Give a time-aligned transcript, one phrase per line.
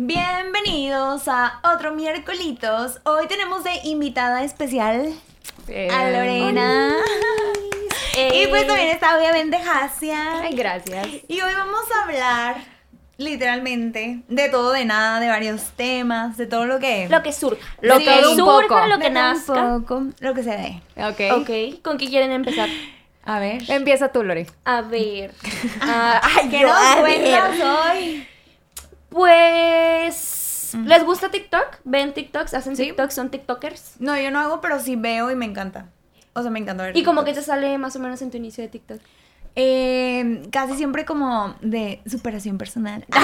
[0.00, 3.00] Bienvenidos a otro miércolitos.
[3.02, 5.12] Hoy tenemos de invitada especial
[5.92, 6.92] a Lorena.
[8.32, 10.40] Y pues también está obviamente Hasia.
[10.42, 11.04] Ay, gracias.
[11.26, 12.56] Y hoy vamos a hablar
[13.16, 17.08] literalmente de todo, de nada, de varios temas, de todo lo que...
[17.08, 17.66] Lo que surja.
[17.80, 18.86] Lo Sí, que surja, poco.
[18.86, 19.78] lo que un nazca.
[19.80, 20.80] poco, lo que se dé.
[20.96, 21.40] Ok.
[21.40, 22.68] Ok, ¿con qué quieren empezar?
[23.24, 23.62] A ver.
[23.68, 24.46] Empieza tú, Lore.
[24.64, 25.32] A ver.
[25.80, 28.28] Ah, ay, ¿Qué nos cuentas hoy?
[29.08, 30.76] Pues.
[30.84, 31.78] ¿Les gusta TikTok?
[31.84, 32.54] ¿Ven TikToks?
[32.54, 32.84] ¿Hacen Sí.
[32.84, 33.14] TikToks?
[33.14, 33.94] ¿Son TikTokers?
[34.00, 35.86] No, yo no hago, pero sí veo y me encanta.
[36.34, 36.96] O sea, me encanta ver.
[36.96, 39.00] ¿Y como que te sale más o menos en tu inicio de TikTok?
[39.54, 43.04] Eh, casi siempre como de superación personal.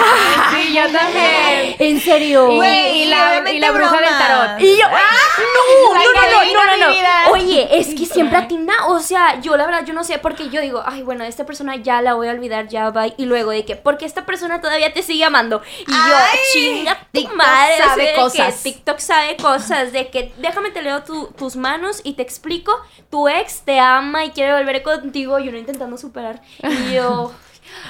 [0.55, 1.77] Sí, yo también.
[1.78, 2.46] ¿En serio?
[2.55, 4.60] Güey, y la, y la bruja del tarot.
[4.60, 6.92] Y yo, no, La no, no, que no, no,
[7.27, 7.32] no.
[7.32, 10.60] Oye, es que siempre atina, o sea, yo la verdad, yo no sé, porque yo
[10.60, 13.65] digo, ay, bueno, esta persona ya la voy a olvidar, ya va, y luego de
[13.65, 15.62] que, porque esta persona todavía te sigue amando.
[15.87, 18.54] Y yo, Ay, chinga tu TikTok madre, sabe de cosas.
[18.62, 22.73] Que TikTok sabe cosas, de que déjame te leo tu- tus manos y te explico,
[23.10, 26.23] tu ex te ama y quiere volver contigo, y uno intentando superar.
[26.62, 27.32] Y yo...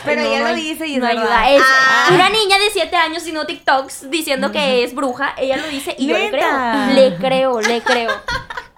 [0.04, 1.50] Pero no, lo no, dice y es no ayuda.
[1.50, 2.08] Es Ah.
[2.12, 5.34] una niña de 7 años sino TikToks diciendo que es bruja.
[5.36, 6.46] Ella lo dice y yo le creo.
[6.94, 8.10] Le creo, le creo.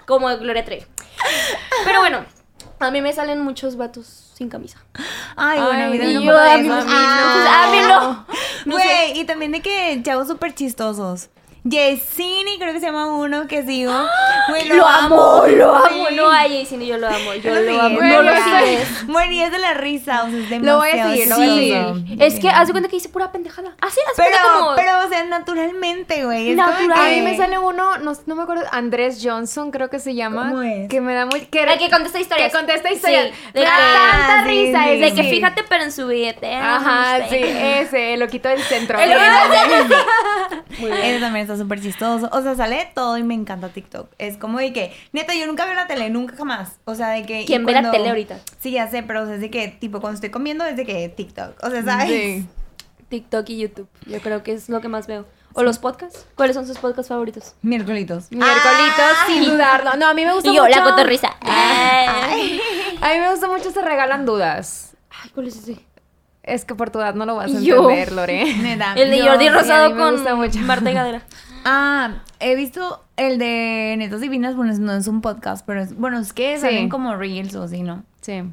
[0.06, 0.84] Como Gloria Trevi.
[1.84, 2.24] Pero bueno,
[2.80, 4.78] a mí me salen muchos vatos sin camisa.
[5.36, 6.74] Ay, bueno, Ay, y un yo poco de a mí no.
[6.88, 7.64] Ah.
[7.64, 8.26] A mí no.
[8.64, 8.84] No sé.
[8.84, 11.28] Güey, y también de que chavos súper chistosos.
[11.68, 13.92] Yesini, creo que se llama uno que sigo.
[14.48, 16.06] Güey, Lo amo, lo amo.
[16.08, 16.14] Sí.
[16.14, 17.34] No, a Jason yo lo amo.
[17.42, 18.00] Yo Lo lo amo.
[18.00, 19.06] No lo Bueno, sigues.
[19.06, 21.36] Bueno, y es de la risa, o sea, es Lo voy a demasiado seguir, lo
[21.36, 21.94] voy a chistoso.
[22.06, 22.22] seguir.
[22.22, 23.72] Es que haz de cuenta que dice pura pendejada.
[23.80, 24.76] Así, así Pero, como.
[24.76, 26.50] pero, o sea, naturalmente, güey.
[26.50, 26.98] es Natural.
[26.98, 30.50] A mí me sale uno, no, no me acuerdo, Andrés Johnson creo que se llama.
[30.50, 30.88] ¿Cómo es?
[30.88, 31.40] Que me da muy...
[31.46, 32.52] Que, El que contesta historias.
[32.52, 33.26] Que contesta historias.
[33.28, 35.00] Sí, me da que- tanta Ah, sí, risa sí, ese.
[35.04, 35.30] de que sí.
[35.30, 36.54] fíjate, pero en su billete.
[36.54, 38.98] Ajá, sí, ese, el loquito del centro.
[38.98, 39.96] El loquito
[40.78, 42.28] Ese también está súper chistoso.
[42.32, 44.08] O sea, sale de todo y me encanta TikTok.
[44.18, 46.76] Es como de que, neta, yo nunca veo la tele, nunca jamás.
[46.84, 47.44] O sea, de que.
[47.46, 48.38] ¿Quién ve la tele ahorita?
[48.58, 50.84] Sí, ya sé, pero o sea, es de que, tipo, cuando estoy comiendo, es de
[50.84, 51.62] que TikTok.
[51.62, 52.08] O sea, ¿sabes?
[52.08, 52.46] Sí.
[53.08, 53.88] TikTok y YouTube.
[54.06, 55.26] Yo creo que es lo que más veo.
[55.58, 56.26] ¿O los podcasts?
[56.34, 57.54] ¿Cuáles son sus podcasts favoritos?
[57.62, 58.30] Miércolitos.
[58.30, 59.96] Miércolitos, sin dudarlo.
[59.96, 60.76] No, a mí me gusta Y yo, mucho.
[60.78, 61.34] la cotorrisa.
[61.40, 62.60] Ay.
[63.00, 64.94] A mí me gusta mucho Se Regalan Dudas.
[65.08, 65.78] Ay, ¿cuál es ese?
[66.46, 67.90] Es que por tu edad no lo vas a Yo.
[67.90, 68.44] entender, Lore.
[68.62, 68.94] Neta.
[68.94, 70.64] El de Jordi Rosado con.
[70.66, 71.22] Marta y Gadera.
[71.68, 76.20] Ah, he visto el de Netas Divinas, bueno, no es un podcast, pero es, bueno,
[76.20, 76.60] es que Sí.
[76.60, 78.04] salen como reels o así, ¿no?
[78.20, 78.44] Sí.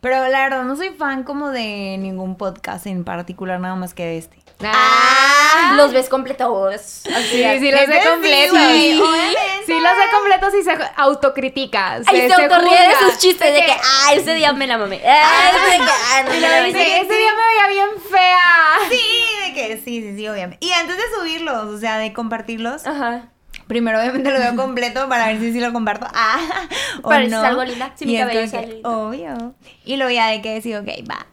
[0.00, 4.04] Pero la verdad, no soy fan como de ningún podcast en particular, nada más que
[4.06, 4.38] de este.
[4.62, 7.02] Ah, Los ves completos.
[7.04, 8.58] sí, sí, los sí, completos.
[8.58, 9.80] Sí, obviamente.
[9.80, 12.00] los sé completos y se autocritica.
[12.06, 15.02] Ay, se autorríe de sus chistes de que, ay, ese día me la mamé.
[15.04, 16.72] Ay, ese día, ah, Y.
[16.84, 18.78] Sí, ese día me veía bien fea.
[18.88, 20.64] Sí, de que sí, sí, sí, obviamente.
[20.64, 23.28] Y antes de subirlos, o sea, de compartirlos, Ajá.
[23.66, 26.06] Primero obviamente lo veo completo para ver si sí lo comparto.
[26.14, 26.38] Ah,
[27.02, 27.40] o Para ver si no.
[27.40, 28.86] salgo linda, si mi Y es cabello sale que.
[28.86, 29.54] Obvio.
[29.84, 31.26] Y luego ya de que decir, ok, va.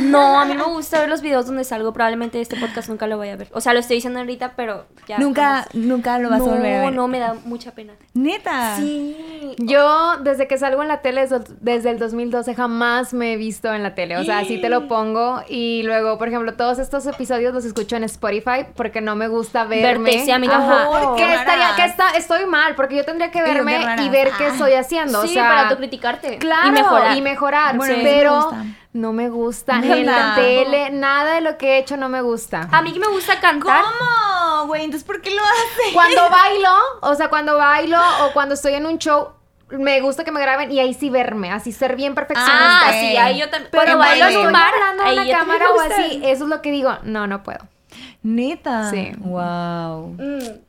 [0.00, 1.92] No, a mí me gusta ver los videos donde salgo.
[1.92, 3.48] Probablemente este podcast nunca lo voy a ver.
[3.52, 5.18] O sea, lo estoy diciendo ahorita, pero ya.
[5.18, 5.74] nunca, jamás.
[5.74, 6.92] nunca lo vas no, a volver a ver.
[6.92, 7.94] No, me da mucha pena.
[8.14, 8.76] Neta.
[8.76, 9.54] Sí.
[9.58, 11.26] Yo, desde que salgo en la tele,
[11.60, 14.16] desde- el 2012, jamás me he visto en la tele.
[14.16, 15.42] O sea, así te lo pongo.
[15.48, 19.64] Y luego, por ejemplo, todos estos episodios los escucho en Spotify porque no me gusta
[19.64, 20.10] verme.
[20.12, 20.58] Verte, sí, a mí Ajá.
[20.88, 21.16] tampoco.
[21.16, 24.48] Qué estaría, que está, estoy mal, porque yo tendría que verme y ver qué Ah.
[24.48, 25.22] estoy haciendo.
[25.22, 26.38] sí, o sea, para tú criticarte.
[26.38, 27.16] Claro, Y mejorar.
[27.16, 27.76] Y mejorar.
[27.76, 28.52] Bueno, eso me pero
[28.92, 29.78] no me gusta.
[29.78, 29.96] Neta.
[29.96, 32.68] En la tele, nada de lo que he hecho no me gusta.
[32.70, 33.82] A mí que me gusta cantar.
[33.84, 34.66] ¿Cómo?
[34.66, 35.92] Güey, entonces ¿por qué lo haces?
[35.92, 39.30] Cuando bailo, o sea, cuando bailo o cuando estoy en un show,
[39.70, 42.88] me gusta que me graben y ahí sí verme, así ser bien perfeccionista.
[42.88, 43.70] Ah, sí, ahí yo también.
[43.72, 46.70] Pero bailo en un bar, hablando en la cámara o así, eso es lo que
[46.70, 47.60] digo, no, no puedo.
[48.22, 48.90] Neta.
[48.90, 49.12] Sí.
[49.18, 50.14] Wow.
[50.18, 50.60] Mm.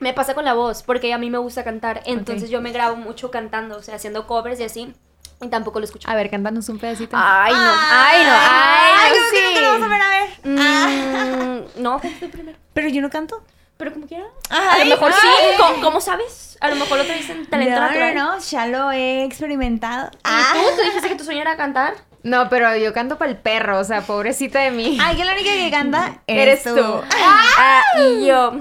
[0.00, 2.02] Me pasa con la voz, porque a mí me gusta cantar.
[2.06, 2.50] Entonces Ok.
[2.52, 4.94] yo me grabo mucho cantando, o sea, haciendo covers y así.
[5.42, 6.08] Y tampoco lo escucho.
[6.10, 7.16] A ver, cántanos un pedacito.
[7.18, 7.58] Ay, no.
[7.58, 8.32] Ay, no.
[8.32, 10.28] Ay, no, ¿cómo que no te lo vamos a ver a ver?
[10.58, 11.60] Ah.
[11.76, 12.58] Mm, no, pues tú primero.
[12.74, 13.42] Pero yo no canto.
[13.78, 14.26] Pero como quiera.
[14.50, 15.26] Ay, a lo mejor sí.
[15.26, 15.56] ay.
[15.56, 16.58] ¿Cómo, cómo sabes?
[16.60, 18.14] A lo mejor lo te dicen talento no, natural.
[18.14, 20.10] no, no, ya lo he experimentado.
[20.12, 20.76] ¿Y tú?
[20.76, 21.94] ¿Tú dijiste que tu sueño era cantar?
[22.22, 24.98] No, pero yo canto para el perro, o sea, pobrecita de mí.
[25.00, 26.82] Ay, que la única que canta Eres eres, tú.
[26.82, 27.02] tú.
[27.58, 28.56] Ah, y yo.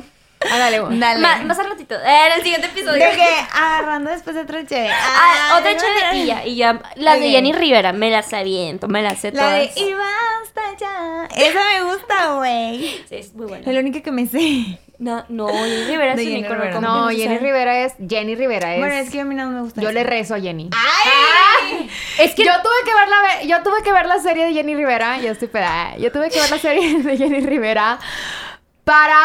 [0.51, 0.97] Ándale, güey.
[0.99, 1.19] Dale.
[1.19, 1.95] Ma- más al ratito.
[1.95, 2.93] En el siguiente episodio.
[3.05, 4.89] De que agarrando después de otra chévere.
[4.93, 6.45] Ah, otra chévere y ya.
[6.45, 6.79] Y ya.
[6.95, 7.21] Las Ok.
[7.23, 9.75] de Jenny Rivera, me las aviento, me las sé La todas.
[9.75, 11.27] de y basta ya.
[11.35, 13.03] Esa me gusta, güey.
[13.09, 13.65] Sí, es muy buena.
[13.67, 14.79] Es la única que me sé.
[14.97, 16.55] No, no, Jenny Rivera es un Jenny icono.
[16.55, 16.75] Rivera.
[16.75, 17.39] ¿cómo No, Jenny sabe?
[17.39, 17.93] Rivera es.
[18.09, 18.79] Jenny Rivera es.
[18.79, 19.81] Bueno, es que a mí no me gusta.
[19.81, 19.93] Yo eso.
[19.97, 20.69] le rezo a Jenny.
[20.73, 21.89] ¡Ay!
[22.17, 24.75] Es que yo tuve que ver la yo tuve que ver la serie de Jenny
[24.75, 25.95] Rivera, yo estoy peda.
[25.97, 27.97] Yo tuve que ver la serie de Jenny Rivera
[28.83, 29.17] para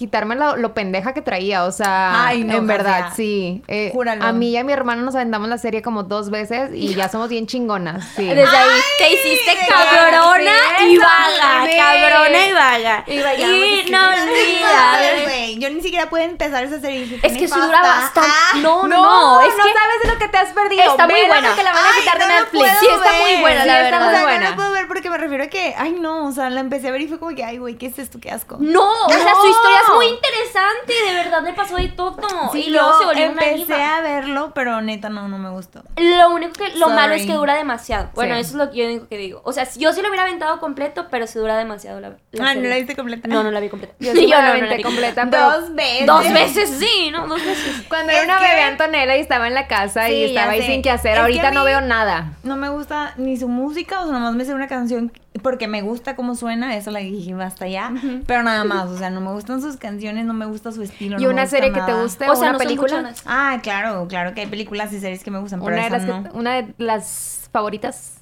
[0.00, 3.62] quitarme lo, lo pendeja que traía, o sea, Ay, no, en verdad, sí.
[3.68, 4.24] Eh, Júralo.
[4.24, 7.10] a mí y a mi hermano nos aventamos la serie como dos veces y ya
[7.10, 8.24] somos bien chingonas, sí.
[8.26, 11.76] Desde ahí te hiciste cabrona sí, y eso, vaga, sí.
[11.76, 13.04] cabrona y vaga.
[13.06, 13.90] Y Y sí.
[13.92, 15.22] no A ver, olvides.
[15.24, 17.00] güey, Yo ni siquiera puedo empezar esa serie.
[17.00, 18.30] Dije, Es "¿Qué que me sí dura pasa?" bastante.
[18.32, 20.82] Ah, No, no, No, no, es no que sabes de lo que te has perdido.
[20.82, 21.48] Está muy buena.
[21.48, 22.70] porque la van a Ay, quitar de Netflix.
[22.80, 24.22] Sí, está muy buena, Sí, la está verdad.
[24.22, 24.38] buena.
[24.44, 26.88] no la puedo ver porque me refiero a que, ay no, o sea, la empecé
[26.88, 28.18] a ver y fue como que, ay güey, ¿qué es esto?
[28.20, 28.56] Qué asco.
[28.60, 32.16] No, o sea, su historia es muy interesante, de verdad le pasó de todo.
[32.52, 33.96] Sí, y luego yo se volvió una empecé diva.
[33.96, 35.82] a verlo, pero neta no, no me gustó.
[35.96, 37.32] Lo único que, lo malo es Sorry.
[37.32, 38.10] que dura demasiado.
[38.14, 38.40] Bueno, Sí.
[38.40, 39.40] eso es lo que yo único que digo.
[39.44, 42.50] O sea, si- yo sí lo hubiera aventado completo, pero se dura demasiado la, la
[42.50, 43.28] Ah, ¿no la viste completa?
[43.28, 43.94] No, no la vi completa.
[44.00, 46.06] Yo sí me la no, vi completa, pero Dos veces.
[46.06, 47.26] Dos veces, sí, ¿no?
[47.26, 47.84] Dos veces.
[47.88, 50.52] cuando Es era una que- bebé Antonella y estaba en la casa Sí, y estaba
[50.52, 50.66] ahí sé.
[50.66, 52.32] sin qué hacer, Es ahorita no veo nada.
[52.42, 55.80] No me gusta ni su música, o sea, nomás me sé una canción porque me
[55.82, 57.92] gusta cómo suena, eso la dije hasta allá,
[58.26, 61.16] pero nada más, o sea, no me gustan sus canciones, no me gusta su estilo.
[61.18, 62.30] ¿Y no me una gusta serie que te guste?
[62.30, 63.12] O sea, una no película?
[63.26, 65.98] Ah, claro, claro que hay películas y series que me gustan, pero Una de, esa
[65.98, 66.22] las no.
[66.30, 68.18] que- una de las favoritas.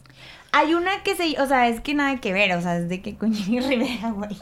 [0.53, 3.03] Hay una que se, o sea, es que nada que ver, o sea, es de
[3.03, 4.35] que con Jenny Rivera, güey.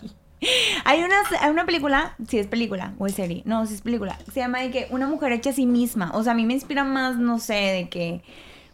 [0.84, 4.18] Hay una, hay una película, si es película o es serie, no, si es película,
[4.32, 6.52] se llama de que una mujer hecha a sí misma, o sea, a mí me
[6.52, 8.22] inspira más, no sé, de que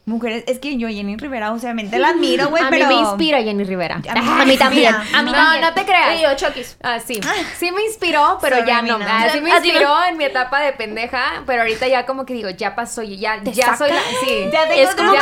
[0.05, 2.89] mujeres, es que yo Jenny Rivera, obviamente la admiro, güey, a pero...
[2.89, 3.95] mí me inspira Jenny Rivera.
[3.97, 4.95] A mí A mí también.
[4.95, 5.61] A mí no, también.
[5.63, 6.19] no te creas.
[6.19, 6.77] Y yo, Chokis.
[6.83, 7.21] Ah, sí.
[7.59, 8.99] Sí me inspiró, pero Sorry, ya no.
[8.99, 9.07] no.
[9.09, 9.65] Ah, sí me A no.
[9.65, 13.41] inspiró en mi etapa de pendeja, pero ahorita ya como que digo, ya pasó, ya,
[13.45, 14.01] ya soy la...
[14.25, 14.49] Sí.
[14.53, 15.19] Ya tengo Es como que.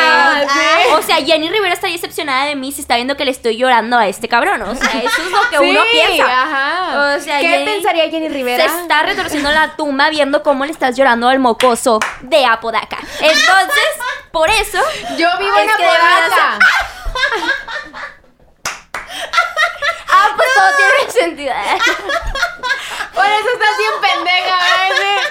[0.00, 0.42] Ah,
[0.98, 3.96] O sea, Jenny Rivera está decepcionada de mí si está viendo que le estoy llorando
[3.96, 4.62] a este cabrón.
[4.62, 6.24] O sea, eso es lo que Sí, uno piensa.
[6.42, 7.14] Ajá.
[7.16, 8.68] O sea, ¿Qué Jenny- pensaría Jenny Rivera?
[8.68, 12.98] Se está retorciendo la tumba viendo cómo le estás llorando al mocoso de Apodaca.
[13.20, 13.84] Entonces,
[14.34, 14.78] por eso.
[15.16, 16.58] Yo vivo en Apodaca.
[20.10, 21.54] Ah, pues todo tiene sentido.
[23.14, 24.58] Por eso estás bien pendeja,
[24.88, 25.22] ¿verdad?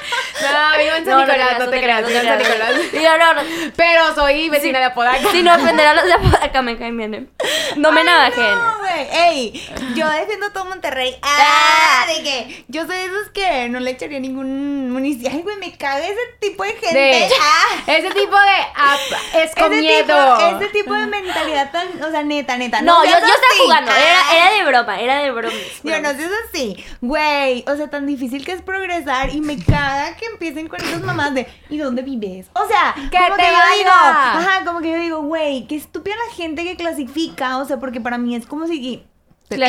[0.41, 2.91] No, vivo en San Nicolás, no te creas, vivo en San Nicolás.
[2.91, 3.41] Digo, no, no.
[3.75, 5.31] Pero soy vecina de Apodaca.
[5.31, 7.13] Si no ofender a los de Apodaca me caen bien.
[7.13, 7.27] ¿eh?
[7.75, 8.57] No me navajen.
[8.95, 9.07] No, güey.
[9.11, 11.15] Ey, yo defiendo todo Monterrey.
[11.21, 15.29] Ah, de que yo soy de esos que no le echaría ningún municipio.
[15.33, 16.93] Ay, güey, me caga ese tipo de gente.
[16.97, 17.83] De- Ah.
[17.87, 20.37] Ese tipo de es con ese miedo.
[20.37, 22.81] Tipo, ese tipo de mentalidad tan, o sea, neta, neta.
[22.81, 23.91] No, yo, yo seas estaba jugando.
[23.91, 23.99] Ah.
[23.99, 25.53] Era, era de broma, era de broma.
[25.83, 30.15] Yo no seas así, güey, o sea, tan difícil que es progresar y me caga
[30.15, 32.47] que empiecen con esas mamás de ¿y dónde vives?
[32.53, 35.75] O sea, Que como te que yo digo, ajá, como que yo digo, güey, qué
[35.75, 38.79] estúpida la gente que clasifica, o sea, porque para mí es como si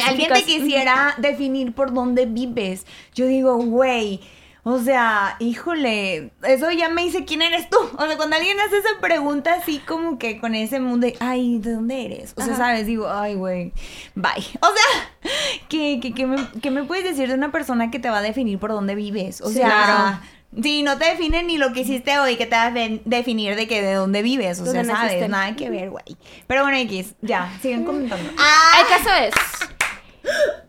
[0.06, 2.87] alguien te quisiera definir por dónde vives.
[3.14, 4.20] Yo digo, güey,
[4.66, 7.76] o sea, híjole, eso ya me dice quién eres tú.
[7.99, 11.58] O sea, cuando alguien hace esa pregunta así como que con ese mundo de, ay,
[11.58, 12.32] ¿de dónde eres?
[12.37, 12.64] O sea, Ajá.
[12.69, 12.87] ¿sabes?
[12.87, 13.72] Digo, ay, güey,
[14.14, 14.32] bye.
[14.62, 15.31] O sea,
[15.69, 18.22] ¿qué, qué, qué me, qué me puedes decir de una persona que te va a
[18.22, 19.43] definir por dónde vives?
[19.43, 19.67] O Sí, sea...
[19.67, 20.19] claro.
[20.62, 23.56] Sí, no te define ni lo que hiciste hoy, que te va a de- definir
[23.56, 25.28] de que de dónde vives, o sea, ¿Dónde sabes, naciste?
[25.28, 26.04] nada que ver, güey.
[26.46, 28.30] Pero bueno, X, ya, siguen comentando.
[28.30, 29.34] El caso es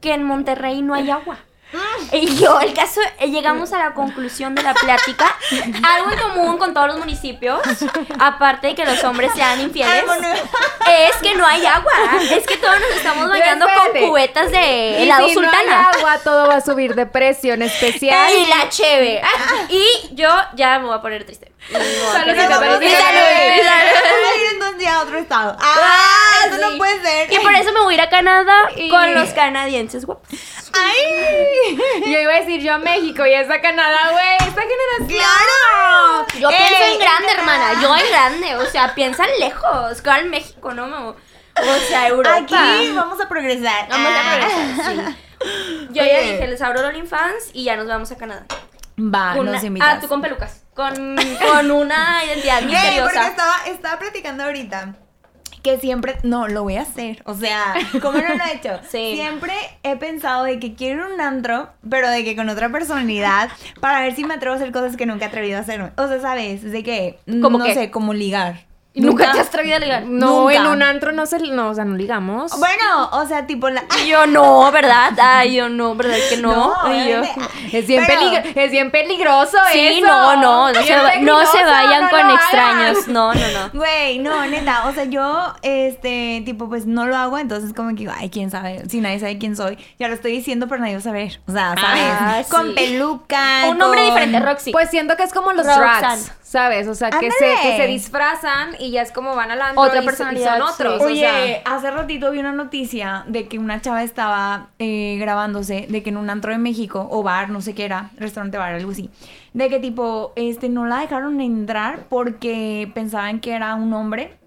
[0.01, 1.39] que en Monterrey no hay agua.
[2.11, 5.35] Y yo, el caso, eh, llegamos a la conclusión de la plática,
[5.83, 7.59] algo en común con todos los municipios,
[8.19, 10.03] aparte de que los hombres sean infieles,
[10.87, 11.91] es que no hay agua.
[12.31, 15.63] Es que todos nos estamos bañando con cubetas de Y helado si sultana.
[15.63, 18.31] no hay agua, todo va a subir de precio en especial.
[18.33, 19.21] Y la cheve.
[19.69, 21.51] Y yo ya me voy a poner triste.
[21.71, 22.35] No, Salud,
[24.71, 25.57] Vamos a a otro estado.
[25.59, 25.75] ¡Ah!
[25.77, 26.61] Ah, eso sí.
[26.61, 27.31] no puede ser.
[27.33, 30.27] Y por eso me voy a ir a Canadá Y- con los canadienses guapos.
[30.73, 31.77] ¡Ay!
[32.11, 35.07] Yo iba a decir yo a México y esa Canadá, güey, esta generación.
[35.07, 36.25] ¡Claro!
[36.39, 37.81] Yo Ey, pienso en grande, hermana.
[37.81, 38.55] Yo en grande.
[38.57, 40.01] O sea, piensan lejos.
[40.01, 40.87] Claro, en México, ¿no?
[40.87, 41.09] mo-
[41.57, 42.35] O sea, Europa.
[42.37, 43.87] Aquí vamos a progresar.
[43.89, 44.37] Vamos a Ah.
[44.37, 45.87] progresar, sí.
[45.91, 48.45] Yo ya dije, les abro el OnlyFans y ya nos vamos a Canadá.
[48.99, 49.89] Va, Con nos una- invitas.
[49.93, 50.61] ah, tú con pelucas.
[50.75, 53.27] Con, con una identidad Ey, porque misteriosa.
[53.29, 54.95] estaba, estaba platicando ahorita
[55.65, 57.23] que siempre, no, lo voy a hacer.
[57.25, 58.79] O sea, ¿cómo no lo he hecho?
[58.87, 59.13] Sí.
[59.15, 59.51] Siempre
[59.81, 64.15] he pensado de que quiero un antro, pero de que con otra personalidad, para ver
[64.15, 65.91] si me atrevo a hacer cosas que nunca he atrevido a hacer.
[65.97, 66.61] O sea, ¿sabes?
[66.61, 67.73] De que, ¿Cómo no qué?
[67.73, 68.65] sé, como ligar.
[68.97, 70.03] ¿Y ¿Nunca te has traído a ligar?
[70.05, 70.55] No, Nunca.
[70.55, 72.57] en un antro no se, no, o sea, no ligamos.
[72.57, 73.83] Bueno, o sea, tipo la...
[74.01, 75.11] Y yo no, ¿verdad?
[75.21, 76.73] Ay, yo no, ¿verdad que no?
[76.81, 77.21] No, Y yo-.
[77.73, 80.07] Es bien, Pero- peligro- es bien peligroso Sí, eso.
[80.07, 83.07] no, no, no se, va- no se vayan no con extraños.
[83.09, 83.69] No, no, no.
[83.73, 88.07] Güey, no, neta, o sea, yo, este, tipo, pues no lo hago, entonces como que,
[88.09, 90.99] ay, quién sabe, si nadie sabe quién soy, ya lo estoy diciendo, pero nadie va
[90.99, 92.03] a saber, o sea, ¿sabes?
[92.17, 92.73] Ah, con sí.
[92.75, 94.71] peluca, Un nombre con- diferente, Roxy.
[94.71, 95.99] Pues siento que es como los Roxanne.
[95.99, 96.31] drags.
[96.55, 96.87] ¿Sabes?
[96.87, 100.01] O sea, que se, que se disfrazan y ya es como van al antro Otra
[100.01, 100.43] y- son sí.
[100.61, 101.01] otros.
[101.01, 101.61] o Oye, sea.
[101.65, 106.17] hace ratito vi una noticia de que una chava estaba eh, grabándose de que en
[106.17, 109.09] un antro de México, o bar, no sé qué era, restaurante bar, algo así,
[109.53, 114.37] de que tipo, este, no la dejaron entrar porque pensaban que era un hombre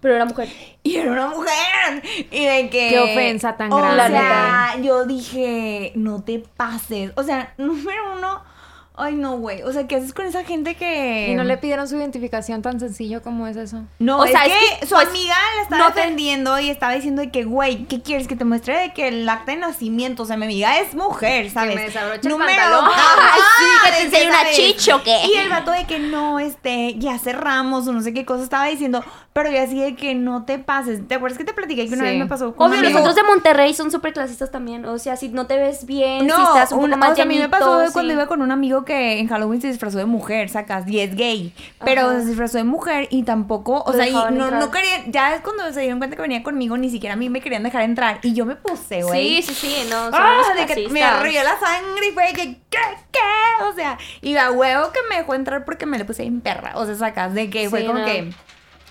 [0.00, 0.48] Pero era mujer.
[0.82, 2.02] y era una mujer.
[2.30, 2.88] Y de que...
[2.90, 4.18] Qué ofensa tan o grande.
[4.18, 7.12] sea, yo dije, no te pases.
[7.16, 8.42] O sea, número uno,
[8.98, 9.62] ay no, güey.
[9.62, 11.28] O sea, ¿qué haces con esa gente que...
[11.30, 13.84] Y no le pidieron su identificación tan sencillo como es eso.
[13.98, 16.70] No, O sea, que, es que, su pues, amiga la estaba no te- defendiendo y
[16.70, 18.28] estaba diciendo de que, güey, ¿qué quieres?
[18.28, 21.50] Que te muestre de que el acta de nacimiento, o sea, mi amiga es mujer,
[21.50, 21.74] ¿sabes?
[21.76, 22.84] me desabroche el pantalón.
[22.84, 24.56] Ajá, Ay, sí, que te enseñe una ¿sabes?
[24.56, 25.16] chicha, ¿o qué?
[25.34, 28.66] Y el vato de que no, este, ya cerramos o no sé qué cosa estaba
[28.66, 29.04] diciendo,
[29.40, 31.06] pero yo así de que no te pases.
[31.06, 32.10] ¿Te acuerdas que te platiqué que una Sí.
[32.10, 33.00] vez me pasó con Obvio, los amigo?
[33.00, 34.84] otros de Monterrey son súper clasistas también.
[34.84, 37.22] O sea, si no te ves bien, si No, estás un poco más o sea,
[37.22, 37.92] a mí me llenito, pasó sí.
[37.92, 41.14] cuando iba con un amigo que en Halloween se disfrazó de mujer, sacas, y es
[41.14, 41.52] gay,
[41.84, 42.20] pero Ajá.
[42.20, 44.70] se disfrazó de mujer y tampoco, o Lo sea, y no, no
[45.08, 47.62] ya es cuando se dieron cuenta que venía conmigo, ni siquiera a mí me querían
[47.62, 49.40] dejar entrar, y yo me puse, güey.
[49.42, 52.78] Sí, sí, sí, no, Ah, de que me arreó la sangre y fue que, ¿qué?
[53.12, 53.64] ¿Qué?
[53.68, 56.72] O sea, y a huevo que me dejó entrar porque me le puse en perra.
[56.76, 58.04] O sea, sacas de que fue Sí, como no.
[58.04, 58.32] que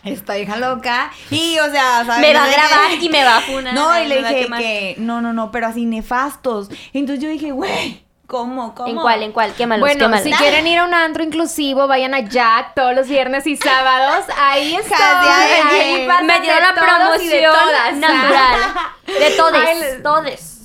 [0.07, 1.11] esta hija loca.
[1.31, 2.19] Y, o sea, ¿sabes?
[2.19, 3.73] Me va a grabar y me va a funar.
[3.73, 6.69] No, y le dije que, no, no, no, pero así nefastos.
[6.93, 8.73] Entonces yo dije, güey, ¿cómo?
[8.75, 8.89] ¿Cómo?
[8.89, 9.23] ¿En cuál?
[9.23, 9.53] ¿En cuál?
[9.53, 10.23] Quémalos, Bueno, quémalos.
[10.23, 14.25] si quieren ir a un antro inclusivo, vayan a Jack todos los viernes y sábados.
[14.37, 14.97] Ahí está.
[15.69, 17.95] Ahí Me dio de la y de promoción todas.
[17.95, 18.59] natural.
[19.07, 20.56] De todes, todes.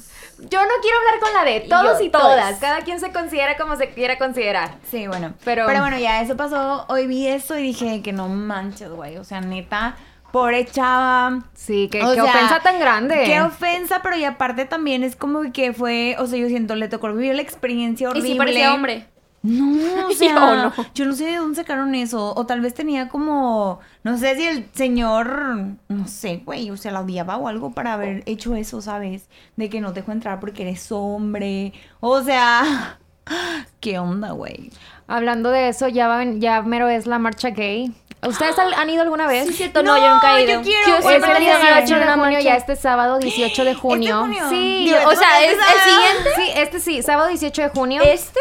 [0.50, 2.58] Yo no quiero hablar con la de todos yo, y todas.
[2.58, 4.74] Cada quien se considera como se quiera considerar.
[4.90, 5.34] Sí, bueno.
[5.44, 6.84] Pero- Pero, bueno, ya eso pasó.
[6.88, 9.16] Hoy vi eso y dije que no manches, güey.
[9.18, 9.96] O sea, neta,
[10.32, 11.44] pobre chava.
[11.54, 13.22] Sí, qué, O qué sea, ofensa tan grande.
[13.24, 16.88] Qué ofensa, pero y aparte también es como que fue, o sea, yo siento, le
[16.88, 18.28] tocó vivir la experiencia Y horrible.
[18.28, 19.06] sí parecía hombre.
[19.42, 20.72] No, o ¿O sea, no?
[20.94, 22.32] yo no sé de dónde sacaron eso.
[22.36, 25.56] O tal vez tenía como, no sé si el señor,
[25.88, 29.28] no sé, güey, o sea, la odiaba o algo para haber hecho eso, ¿sabes?
[29.56, 31.72] De que no te dejo entrar porque eres hombre.
[32.00, 32.98] O sea,
[33.80, 34.70] ¿qué onda, güey?
[35.08, 37.92] Hablando de eso, ya, van- ya mero es la marcha gay.
[38.24, 39.48] ¿Ustedes han, ido alguna vez?
[39.48, 40.62] Sí, cierto, no, yo nunca he yo ido.
[40.62, 42.76] quiero, Yo güey, Es el he querido ir 18 a de una junio, ya este
[42.76, 44.20] sábado 18 de junio.
[44.20, 44.44] junio?
[44.48, 46.30] Sí, O sea, ¿es el siguiente?
[46.36, 48.00] Sí, este sí, sábado 18 de junio.
[48.04, 48.38] ¿Este?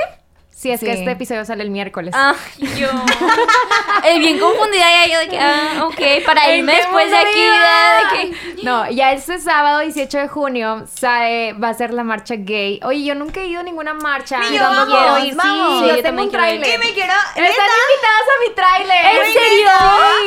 [0.62, 2.14] Sí, es que este episodio sale el miércoles.
[2.16, 2.36] Ah,
[2.78, 2.88] yo.
[4.04, 7.40] Eh, bien confundida ya yo de que, ah, ok, para ¿En irme después de aquí,
[7.40, 8.64] de, que.
[8.64, 12.80] No, ya este sábado 18 de junio sale- va a ser la marcha gay.
[12.84, 14.40] Oye, yo nunca he ido a ninguna marcha.
[14.40, 15.36] Ni yo, vamos, quiero ir.
[15.36, 15.74] vamos.
[15.74, 16.64] Sí, Sí, yo yo tengo un tráiler.
[16.70, 17.14] ¿Qué me quiero?
[17.14, 19.06] Están invitadas a mi tráiler.
[19.26, 19.68] ¿En serio?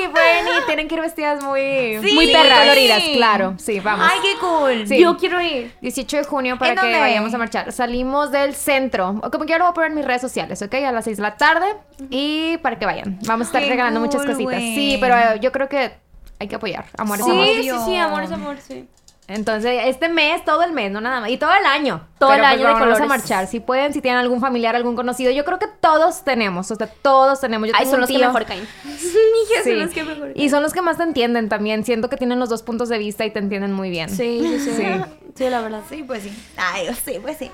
[0.03, 0.67] Sí, pueden ir.
[0.67, 1.61] Tienen que ir vestidas muy,
[2.03, 2.13] Sí.
[2.15, 2.33] muy Sí.
[2.33, 3.55] coloridas, claro.
[3.59, 4.09] Sí, vamos.
[4.11, 4.87] Ay, qué cool.
[4.89, 4.99] Sí.
[4.99, 5.73] Yo quiero ir.
[5.81, 6.99] 18 de junio para ¿En que dónde?
[7.01, 7.73] vayamos a marchar.
[7.73, 9.21] Salimos del centro.
[9.33, 10.75] Como quiera lo voy a poner en mis redes sociales, ¿ok?
[10.75, 11.67] A las 6 de la tarde.
[12.11, 13.19] Y para que vayan.
[13.27, 14.45] Vamos a estar Qué regalando muchas cool, cositas.
[14.55, 14.75] güey.
[14.75, 15.93] Sí, pero eh, yo creo que
[16.41, 16.87] hay que apoyar.
[16.97, 17.47] Amor es Sí, amor.
[17.47, 18.89] sí, sí, amor es amor, sí.
[19.27, 21.31] Entonces, este mes, todo el mes, no nada más.
[21.31, 22.07] Y todo el año.
[22.19, 23.09] Todo el Pero, año de vamos a colores.
[23.09, 23.47] marchar.
[23.47, 25.31] Si pueden, si tienen algún familiar, algún conocido.
[25.33, 26.71] Yo creo que todos tenemos.
[26.71, 27.69] O sea, todos tenemos.
[27.71, 28.69] Yo Ay, son los que tío- mejor caen.
[29.65, 29.71] Sí.
[29.71, 31.85] son los que mejor Y son los que más te entienden también.
[31.87, 34.11] Siento que tienen los dos puntos de vista y te entienden muy bien.
[34.11, 34.71] Sí, sí, sí.
[34.77, 34.87] Sí.
[35.37, 35.81] Sí, la verdad.
[35.89, 36.31] Sí, pues sí.
[36.59, 37.51] Ay, sí, pues sí.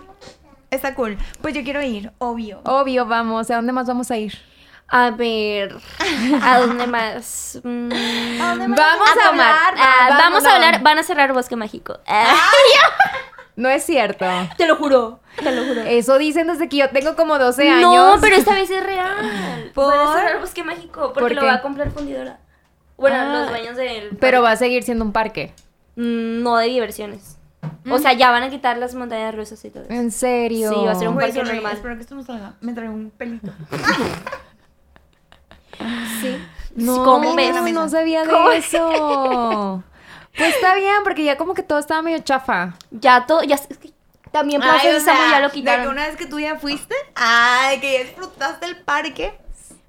[0.71, 1.19] Está cool.
[1.43, 2.61] Pues yo quiero ir, obvio.
[2.65, 3.51] Obvio, vamos.
[3.51, 4.35] ¿A dónde más vamos a ir?
[4.93, 5.77] A ver,
[6.43, 7.61] ¿a dónde más?
[7.65, 7.89] Mm,
[8.39, 8.79] Vamos
[9.11, 9.55] a, tomar.
[9.55, 9.75] hablar.
[9.77, 10.83] Ah, vamos a hablar.
[10.83, 11.99] Van a cerrar Bosque Mágico.
[12.07, 12.35] Ah,
[13.57, 14.25] No es cierto.
[14.57, 15.21] te lo juro.
[15.37, 15.83] Te lo juro.
[15.83, 17.83] Eso dicen desde que yo tengo como 12 años.
[17.95, 19.71] No, pero esta vez es real.
[19.75, 19.87] ¿Por?
[19.95, 22.39] Van a cerrar Bosque Mágico porque ¿Por lo va a comprar fundidora.
[22.97, 24.17] Bueno, Ah, los dueños del.
[24.19, 25.53] Pero va a seguir siendo un parque.
[25.97, 27.37] Mm, No de diversiones.
[27.91, 29.93] O sea, ya van a quitar las montañas rusas y todo eso.
[29.93, 30.71] ¿En serio?
[30.73, 31.73] Sí, va a ser un Güey, parque sorry, normal.
[31.75, 32.55] Espero que esto no salga.
[32.61, 33.53] Me trae un pelito.
[36.21, 36.39] Sí.
[36.77, 37.55] No, ¿Cómo ves?
[37.55, 39.83] no, no sabía de ¿Cómo eso.
[40.37, 42.75] Pues está bien, porque ya como que todo estaba medio chafa.
[42.91, 43.43] Ya todo.
[43.43, 43.93] Ya, es que
[44.31, 45.89] también Plaza Ay, o Sésamo sea, ya lo De que quitaron.
[45.89, 49.37] una vez que tú ya fuiste, ay, que ya disfrutaste el parque.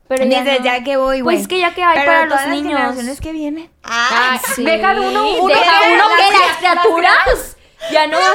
[0.07, 0.65] Pero ya, Dices, no.
[0.65, 1.37] ya que voy, güey.
[1.37, 2.73] Pues que ya que hay Pero para todas los las niños.
[2.79, 3.69] generaciones que vienen.
[3.83, 4.63] Ay, Sí.
[4.65, 5.07] Deja uno,
[5.39, 7.57] uno Deja uno que las las criaturas.
[7.91, 8.17] Ya no.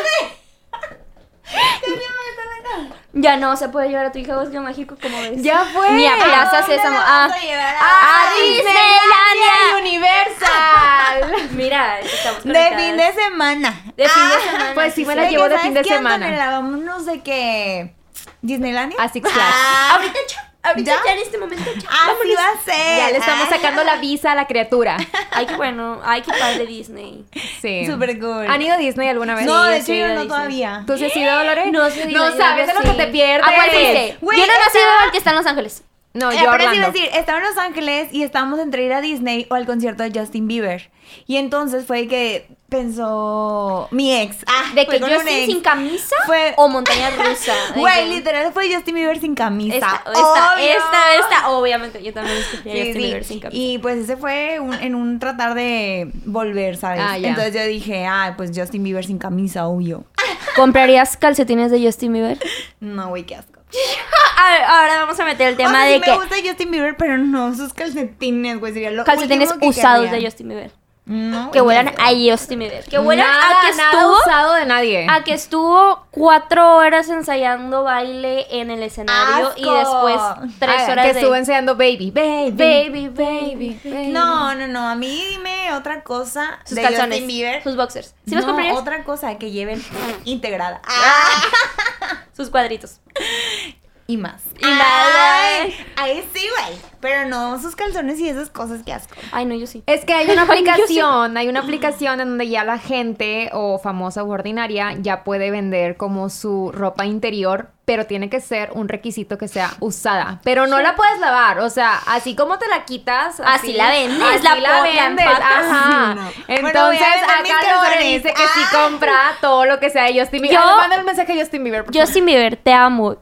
[3.12, 5.40] Ya no se puede llevar a tu hija a Bosque Mágico como ves.
[5.42, 5.90] Ya fue.
[5.92, 6.98] Ni a Plaza ¿A dónde Sésamo.
[7.00, 11.48] Ah, a a ¡A Disneylandia Universal!
[11.52, 13.70] Mira, estamos De fin de semana.
[13.96, 14.70] De fin de Ah, semana.
[14.74, 16.50] pues sí me la llevo de ¿sabes fin de semana.
[16.50, 17.94] Vámonos de que...
[18.42, 19.00] ¿Disneylandia?
[19.00, 19.54] A Six Flags.
[19.56, 20.52] Ah, Ahorita.
[20.66, 21.00] Ahorita ¿Ya?
[21.04, 21.88] ya en este momento ya.
[21.88, 22.98] Así va a ser.
[22.98, 23.56] Ya le estamos Ah.
[23.56, 24.96] sacando la visa a la criatura.
[25.30, 26.00] Ay, qué bueno.
[26.04, 27.24] Ay, qué padre Disney.
[27.60, 27.86] Sí.
[27.86, 28.46] Súper cool.
[28.48, 29.44] ¿Han ido a Disney alguna vez?
[29.46, 30.84] No, de hecho yo no todavía.
[30.86, 31.72] ¿Tú sí has ido, Dolores?
[31.72, 33.46] No, sí he ido, No sabes de lo que te pierdes.
[33.46, 34.16] ¿A cuál fuiste?
[34.20, 35.82] Güey, Yo no esa- nací al que está en Los Ángeles.
[36.14, 38.92] No, Eh, yo pero iba a decir, estaba en Los Ángeles y estábamos entre ir
[38.94, 40.90] a Disney o al concierto de Justin Bieber.
[41.26, 44.38] Y entonces fue que pensó mi ex.
[44.46, 45.46] Ah, De que estoy ex.
[45.46, 47.54] sin camisa Fue- o montaña rusa.
[47.76, 49.74] Güey, literal fue Justin Bieber sin camisa.
[49.76, 50.64] Esta, esta, Obvio.
[50.64, 52.98] esta, esta, obviamente, yo también escogí Sí, Justin sí.
[52.98, 53.60] Bieber sin camisa.
[53.62, 57.00] Y pues ese fue un- en un tratar de volver, ¿sabes?
[57.02, 57.16] Ah.
[57.18, 60.04] Entonces yo dije, ah, pues Justin Bieber sin camisa, obvio.
[60.56, 62.38] ¿Comprarías calcetines de Justin Bieber?
[62.80, 63.60] No, güey, qué asco.
[64.38, 66.36] A ver, ahora vamos a meter el O tema sea, sí de me que gusta
[66.44, 68.72] Justin Bieber, pero no sus calcetines, güey.
[68.72, 70.20] Sería lo calcetines usados querría.
[70.20, 70.70] de Justin Bieber.
[71.08, 71.70] No, Que asco.
[72.02, 72.84] a Justin Bieber.
[72.84, 75.06] Que huelan nada, a que estuvo usado de nadie.
[75.08, 80.20] a que estuvo cuatro horas ensayando baile en el escenario y después
[80.58, 82.50] tres Ah, horas que de estuvo enseñando baby, baby.
[82.50, 84.08] baby, baby, baby.
[84.08, 84.88] No, no, no.
[84.88, 87.62] A mí dime otra cosa sus de calzones, Justin Bieber.
[87.62, 88.12] sus boxers.
[88.26, 88.76] ¿Sí los no, comprarías?
[88.76, 89.80] otra cosa que lleven
[90.24, 90.82] integrada.
[92.36, 93.00] Sus cuadritos.
[94.08, 94.42] Y más.
[94.60, 94.84] Y más.
[94.84, 96.78] Ay, Ahí sí, güey.
[97.00, 99.14] Pero no sus calzones y esas cosas que asco.
[99.32, 99.82] Ay, no, yo sí.
[99.86, 100.52] Es que hay una sí.
[100.52, 105.50] aplicación, hay una aplicación en donde ya la gente o famosa o ordinaria ya puede
[105.50, 110.40] vender como su ropa interior, pero tiene que ser un requisito que sea usada.
[110.44, 114.20] Pero no la puedes lavar, o sea, así como te la quitas, Así la vendes,
[114.28, 116.14] así la la, vendes, ajá.
[116.16, 116.22] No.
[116.22, 116.30] Bueno,
[116.68, 117.06] Entonces,
[117.44, 118.70] mis acá Lore dice que sí Ah.
[118.72, 120.58] compra todo lo que sea de Justin Bieber.
[120.58, 121.84] Yo- Ay, manda el mensaje a Justin Bieber.
[121.84, 122.06] por favor.
[122.06, 123.16] Justin Bieber, te amo.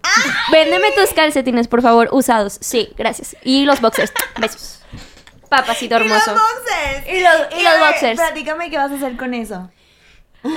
[0.50, 2.56] Véndeme tus calcetines, por favor, usados.
[2.62, 3.36] Sí, gracias.
[3.44, 4.12] Y los boxers.
[4.38, 4.80] Besos.
[5.50, 6.32] Papacito Y los hermoso.
[6.32, 7.06] boxers.
[7.08, 8.16] Y los- y los a ver, boxers.
[8.18, 9.70] Platícame qué vas a hacer con eso.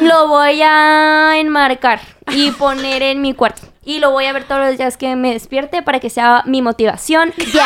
[0.02, 2.00] Lo voy a enmarcar
[2.32, 3.62] y poner en mi cuarto.
[3.88, 6.62] Y lo voy a ver todos los días que me despierte para que sea mi
[6.62, 7.64] motivación diaria.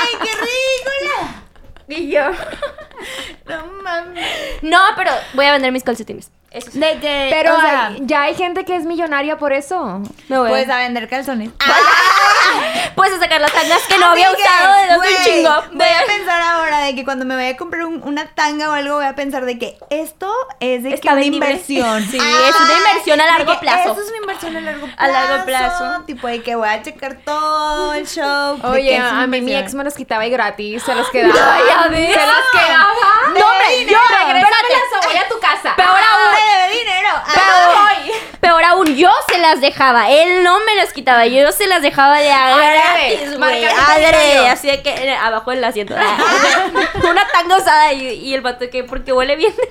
[0.00, 1.42] ¡Ay, qué ridícula!
[1.88, 2.22] Y yo.
[3.46, 4.26] No mames.
[4.62, 6.32] No, pero voy a vender mis calcetines.
[6.56, 6.78] Eso sí.
[6.78, 10.00] De que, Pero o sea, hay- ya hay gente que es millonaria por eso.
[10.28, 11.50] Me voy a- puedes a vender calzones.
[12.94, 15.50] Puedes sacar las tangas que no había que, usado güey, chingo.
[15.72, 18.72] Voy a pensar ahora de que cuando me vaya a comprar un- una tanga o
[18.72, 22.02] algo, voy a pensar de que esto es de que una inversión.
[22.04, 23.92] Sí, es una inversión a de largo plazo.
[23.92, 25.02] Eso es una inversión a largo plazo.
[25.02, 26.04] A largo plazo.
[26.06, 28.56] Tipo de que voy a checar todo el show.
[28.62, 31.34] de Oye, a mí mi ex me los quitaba y gratis, se los quedaba.
[31.68, 32.14] Ya ves.
[32.14, 32.94] Se los quedaba.
[33.38, 35.76] No, hombre, yo yo, regrésamelas o voy a tu casa.
[35.76, 36.45] Peor aún.
[36.46, 37.08] Debe dinero.
[37.34, 40.10] Peor, peor aún, yo se las dejaba.
[40.10, 41.26] Él no me las quitaba.
[41.26, 43.64] Yo se las dejaba de a gratis, güey.
[43.64, 44.48] Adrede.
[44.48, 45.94] Así de que abajo del asiento.
[47.08, 49.54] Una tanga usada y, y el vato que porque huele bien.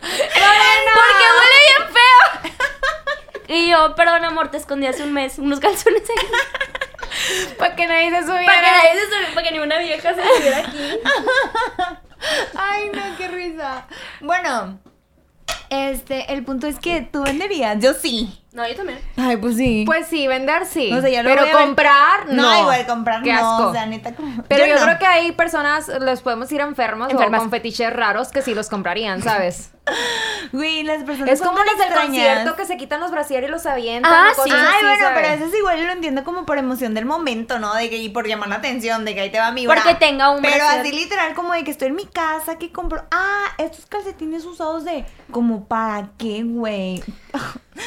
[0.00, 2.50] Porque huele bien feo.
[3.48, 6.26] Y yo, perdón, amor, te escondí hace un mes unos calzones ahí.
[7.58, 8.46] Para que nadie se subiera.
[8.46, 11.00] Para que, nadie se subiera- para que ninguna vieja se subiera aquí.
[12.56, 13.86] Ay, no, qué risa.
[14.20, 14.78] Bueno,
[15.70, 17.82] este, el punto es que tú venderías.
[17.82, 18.28] Yo sí.
[18.52, 18.98] No, yo también.
[19.16, 19.84] Ay, pues sí.
[19.86, 20.92] Pues sí, vender sí.
[20.92, 22.42] O sea, ya lo pero voy a ver- comprar, no.
[22.42, 23.38] no, igual comprar Qué no.
[23.38, 23.68] asco.
[23.68, 24.42] O sea, neta, como.
[24.48, 24.82] pero yo, no.
[24.86, 27.38] creo que hay personas, les podemos ir enfermos Enfermas.
[27.38, 29.70] o con fetiches raros que sí los comprarían, ¿sabes?
[30.52, 31.30] Güey, las personas.
[31.32, 34.12] es como los del concierto que se quitan los brasieres y los avientan.
[34.12, 34.50] Ah, sí.
[34.52, 35.18] Ay, así, bueno, ¿sabes?
[35.22, 37.74] pero eso es igual, lo entiendo como por emoción del momento, ¿no?
[37.74, 39.76] De que y por llamar la atención, de que ahí te va mi bra.
[39.76, 40.80] Porque tenga un Pero brasier.
[40.80, 43.04] así literal, como de que estoy en mi casa, que compro.
[43.10, 45.04] Ah, estos calcetines usados de.
[45.30, 47.02] ¿Como para qué, güey?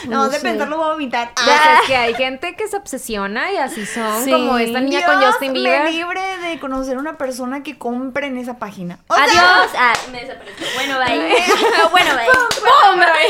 [0.07, 0.41] No, No de sé.
[0.41, 1.31] pensarlo voy a vomitar.
[1.35, 1.79] Pues Ah.
[1.81, 4.31] es que hay gente que se obsesiona y así son, Sí.
[4.31, 5.83] como esta niña con Dios Justin Bieber.
[5.83, 8.99] me libre de conocer una persona que compre en esa página.
[9.07, 9.71] O sea, Adiós.
[9.77, 10.65] Ah, me desapareció.
[10.75, 11.07] Bueno, bye.
[11.91, 12.27] bueno, bye.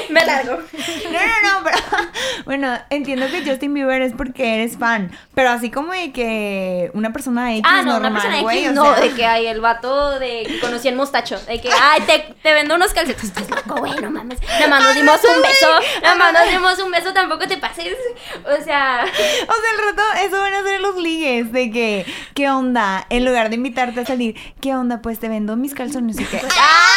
[0.09, 0.57] Me, me largo.
[0.57, 1.77] No, no, no, pero
[2.45, 7.13] bueno, entiendo que Justin Bieber es porque eres fan, pero así como de que una
[7.13, 9.61] persona X Ah, no, normal, una persona güey, X, no, sea, de que hay el
[9.61, 13.49] vato de que conocí en Mostacho, de que, ay, te, te vendo unos calcetines, estás
[13.49, 15.67] loco, güey, no mames, nada más nos dimos un beso,
[16.01, 17.95] nada más nos dimos un beso, tampoco te pases,
[18.43, 22.49] o sea, o sea, el rato eso van a ser los ligues de que ¿qué
[22.49, 23.05] onda?
[23.09, 25.01] En lugar de invitarte a salir, ¿qué onda?
[25.01, 26.92] Pues te vendo mis calzones y que ¡ah!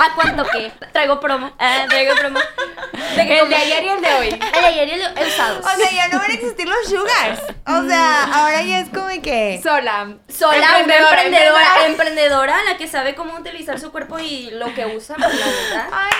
[0.00, 0.72] ¿A cuánto qué?
[0.92, 2.38] Traigo promo, ah, traigo promo.
[3.16, 4.28] De que El de ayer y el de hoy.
[4.28, 5.60] El de ayer y el de- el usado.
[5.60, 7.40] o sea, ya no van a existir los sugars.
[7.66, 10.16] O sea, ahora ya es como que Sola.
[10.28, 14.86] Sola, una Emprendedora, emprendedora, emprendedora, la que sabe cómo utilizar su cuerpo y lo que
[14.86, 15.88] usa, pues la verdad.
[15.92, 16.12] ay,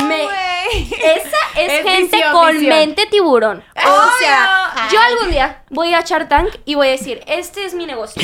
[0.00, 0.94] no, Me- güey.
[1.02, 3.62] Esa es, Es gente visión, con mente tiburón.
[3.76, 4.10] O Obvio.
[4.18, 7.64] sea, yo algún día voy a ir a Shark Tank y voy a decir, este
[7.64, 8.22] es mi negocio.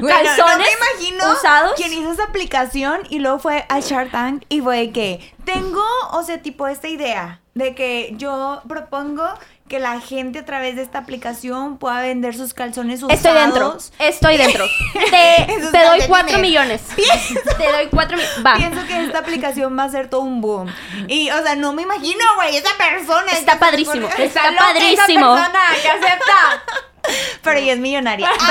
[0.00, 1.72] no- Calzones no, me imagino usados.
[1.76, 5.82] quien hizo esa aplicación y luego fue a Shark Tank y fue de que tengo,
[6.12, 9.24] o sea, tipo esta idea de que yo propongo
[9.68, 13.16] que la gente a través de esta aplicación pueda vender sus calzones usados.
[13.18, 13.76] Estoy dentro.
[13.98, 14.64] Estoy dentro.
[15.10, 16.00] Te, te doy.
[16.06, 16.82] 4 millones.
[16.94, 18.56] Te doy 4 millones.
[18.58, 20.72] Pienso que esta aplicación va a ser todo un boom.
[21.08, 23.32] Y, o sea, no me imagino, güey, esa persona.
[23.32, 24.06] Está padrísimo.
[24.10, 25.34] pone- Está loca esa padrísimo.
[25.34, 26.62] persona que acepta.
[27.42, 28.28] Pero ella es millonaria.
[28.36, 28.46] Pero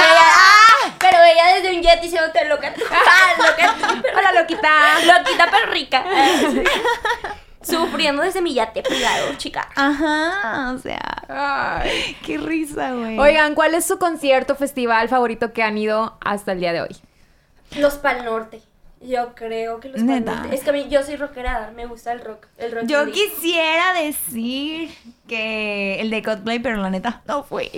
[1.26, 2.74] ella desde un jet diciéndote loca.
[2.92, 3.76] Ah, loca.
[4.18, 4.72] Hola, loquita.
[5.06, 6.04] Loquita pero rica.
[7.62, 9.68] Sufriendo desde mi yate privado, chica.
[9.76, 11.84] Ajá, o sea,
[12.24, 13.18] qué risa, güey.
[13.18, 16.96] Oigan, ¿cuál es su concierto, festival favorito que han ido hasta el día de hoy?
[17.78, 18.62] Los Pal Norte.
[19.08, 20.46] Yo creo que los ¿Neta?
[20.52, 22.48] Es que a mí, yo soy rockera, me gusta el rock.
[22.58, 23.14] El rock Yo indie.
[23.30, 24.90] quisiera decir
[25.28, 27.72] que el de Coldplay, pero la neta no fue.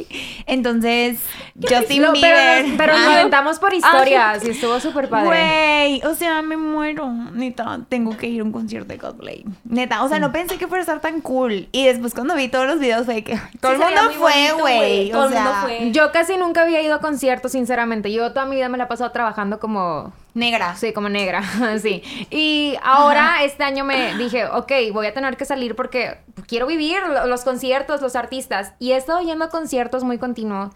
[0.45, 1.19] Entonces,
[1.61, 2.31] Justin Lo- Bieber.
[2.31, 5.25] pero nos, pero nos Ah, aventamos por historias y estuvo súper padre.
[5.27, 7.07] Güey, o sea, me muero.
[7.33, 9.45] Neta, tengo que ir a un concierto de Coldplay.
[9.65, 11.67] Neta, o sea, no pensé que fuera a estar tan cool.
[11.71, 14.51] Y después cuando vi todos los videos fue que todo el se veía mundo fue,
[14.59, 15.11] güey.
[15.11, 15.91] Todo O el mundo sea, fue.
[15.91, 18.11] Yo casi nunca había ido a conciertos, sinceramente.
[18.11, 20.76] Yo toda mi vida me la he pasado trabajando como negra.
[20.76, 21.43] Sí, como negra,
[21.82, 22.02] sí.
[22.30, 27.00] Y ahora este año me dije, ok, voy a tener que salir porque quiero vivir
[27.08, 28.73] lo- los conciertos, los artistas.
[28.80, 30.73] Y he estado yendo a conciertos muy continuos.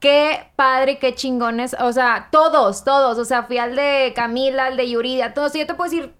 [0.00, 1.76] Qué padre, qué chingones.
[1.78, 3.18] O sea, todos, todos.
[3.18, 5.52] O sea, fui al de Camila, al de Yuridia, todos.
[5.52, 6.12] Yo te puedo decir,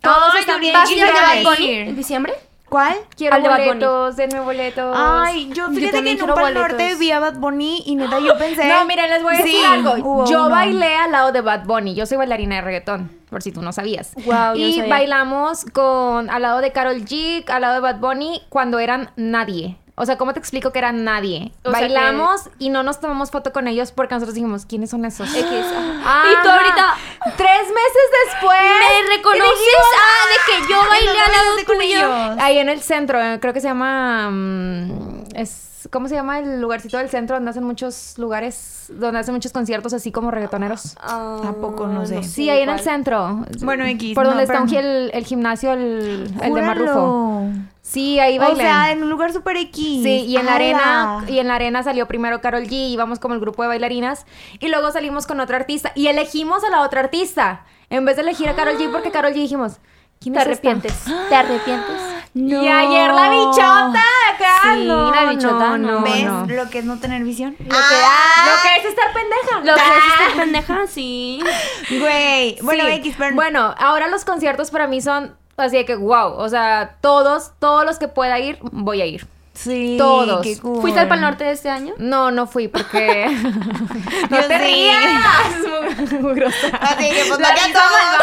[0.00, 1.42] todos Ay, están Yuridia, ¿Vas a ir al de Yuridia.
[1.50, 2.32] Bad Bunny en diciembre?
[2.70, 2.94] ¿Cuál?
[3.16, 3.84] Quiero Al de Bad Bunny.
[3.84, 4.96] boletos, boletos.
[4.96, 6.68] Ay, yo fíjate que en un Pal boletos.
[6.70, 8.68] Norte vi a Bad Bunny y neta yo pensé.
[8.68, 10.24] No, miren, les voy a decir Sí, algo.
[10.26, 10.50] Yo uno.
[10.50, 11.94] bailé al lado de Bad Bunny.
[11.96, 14.12] Yo soy bailarina de reggaetón, por si tú no sabías.
[14.54, 19.10] Y bailamos con al lado de Carol G, al lado de Bad Bunny, cuando eran
[19.16, 19.76] nadie.
[20.00, 21.52] O sea, ¿cómo te explico que eran nadie?
[21.62, 25.04] O sea Bailamos y no nos tomamos foto con ellos porque nosotros dijimos, ¿quiénes son
[25.04, 25.28] esos?
[25.28, 25.44] X.
[25.44, 26.22] Ajá.
[26.26, 26.96] Y tú ahorita
[27.36, 28.58] Tres meses después.
[28.62, 31.80] me reconoces ah, de que yo bailé al lado tuyo.
[31.82, 32.38] ellos.
[32.40, 34.30] Ahí en el centro, eh, creo que se llama.
[34.30, 39.34] mm, es, ¿Cómo se llama el lugarcito del centro donde hacen muchos lugares, donde hacen
[39.34, 40.96] muchos conciertos así como reggaetoneros?
[41.00, 41.88] Ah, ¿A poco?
[41.88, 42.22] No sé.
[42.22, 43.44] Sí, ahí en el centro.
[43.62, 47.48] Bueno, X, Por no, donde está un el, el gimnasio, el, el de Marrufo.
[47.82, 48.62] Sí, ahí O bailé.
[48.62, 50.02] sea, en un lugar súper X.
[50.04, 53.34] Sí, y en la arena, y en la arena salió primero Carol G, íbamos como
[53.34, 54.26] el grupo de bailarinas,
[54.60, 58.22] y luego salimos con otra artista, y elegimos a la otra artista, en vez de
[58.22, 59.78] elegir a Carol G, porque Carol G dijimos,
[60.20, 60.52] ¿quién ¿Te es esta?
[60.70, 61.04] arrepientes?
[61.28, 61.96] ¿Te arrepientes?
[62.32, 62.62] No.
[62.62, 64.00] Y ayer la bichota
[64.32, 66.02] acá, Sí, no, la bichota, no, no.
[66.02, 66.46] ¿Ves no.
[66.46, 67.56] lo que es no tener visión?
[67.58, 68.46] Lo que da.
[68.46, 69.60] Lo que es estar pendeja.
[69.64, 71.42] Lo que es esta pendeja, sí.
[71.90, 72.56] Güey.
[72.62, 72.90] Bueno, Sí.
[72.92, 73.34] X, pero.
[73.34, 77.84] Bueno, ahora los conciertos para mí son así de que, wow, o sea, todos, todos
[77.84, 79.26] los que pueda ir, voy a ir.
[79.54, 79.96] Sí.
[79.98, 80.42] todos.
[80.42, 80.80] qué cool.
[80.80, 81.94] ¿Fuiste al Pal Norte de este año?
[81.98, 83.26] No, no fui porque...
[84.30, 85.04] no te rías.
[85.50, 86.78] Es muy- muy grosera.
[86.78, 87.90] Así que, pues, vaya todos.
[87.92, 88.20] malvada.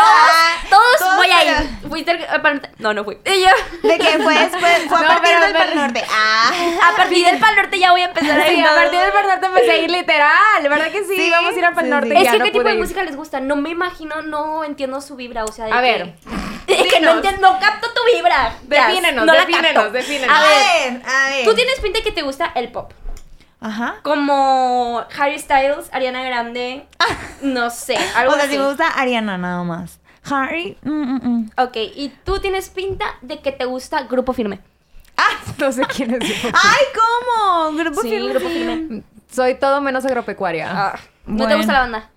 [0.69, 1.69] Todos, Todos voy a ir.
[1.89, 2.69] ¿Fuiste al Pal Norte?
[2.79, 3.17] No, no fui.
[3.25, 6.03] Y yo, De que fue después, fue a No, partir pero- del Pal Norte.
[6.11, 6.51] Ah.
[6.91, 8.65] a partir del Pal Norte ya voy a empezar a ir.
[8.65, 11.15] a partir del Pal Norte empecé a ir literal, ¿verdad que sí?
[11.15, 12.09] Sí, Vamos a ir al Pal sí, Norte.
[12.09, 12.23] sí.
[12.25, 12.79] Es que no qué tipo de ir.
[12.79, 13.39] música les gusta.
[13.39, 16.13] No me imagino, no entiendo su vibra, o sea, de A que- ver.
[16.67, 18.53] De que no entiendo, no capto tu vibra.
[18.63, 20.35] Defínenos, no defínenos, defínenos.
[20.35, 21.45] A ver, a ver.
[21.45, 22.91] tú tienes pinta que te gusta el pop.
[23.59, 23.95] Ajá.
[24.03, 26.85] Como Harry Styles, Ariana Grande,
[27.41, 28.53] no sé, algo O sea, así.
[28.53, 29.99] si me gusta Ariana nada más.
[30.29, 31.51] Harry, mm, mm, mm.
[31.57, 34.59] Ok, y tú tienes pinta de que te gusta Grupo Firme.
[35.57, 36.29] No sé quién es.
[36.29, 36.51] ese.
[36.53, 37.71] Ay, ¿cómo?
[37.77, 38.33] Grupo Sí, firme.
[38.33, 39.03] Grupo.
[39.31, 40.67] Soy todo menos agropecuaria.
[40.71, 42.09] Ah, ¿No te gusta la banda?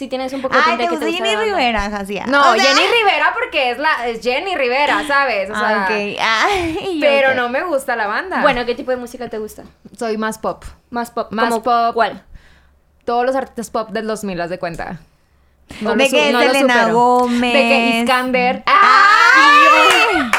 [0.00, 1.44] Sí tienes un poco de Ay, te de que te gusta Jenny.
[1.44, 2.24] Rivera, Jacia.
[2.26, 5.50] No, O sea- Jenny Rivera porque es la es Jenny Rivera, ¿sabes?
[5.50, 6.18] O sea, Ah, ok.
[6.18, 8.40] Ay, pero no me gusta la banda.
[8.40, 9.64] Bueno, ¿qué tipo de música te gusta?
[9.98, 10.64] soy más pop.
[10.88, 11.30] Más pop.
[11.32, 11.92] Más ¿Cómo pop.
[11.92, 12.24] ¿Cuál?
[13.04, 15.00] Todos los artistas pop del 2000, haz de cuenta.
[15.80, 16.92] De lo que su- lo supero.
[16.94, 17.52] Gómez.
[17.52, 18.62] De que Iskander.
[18.64, 20.30] ¡Ay!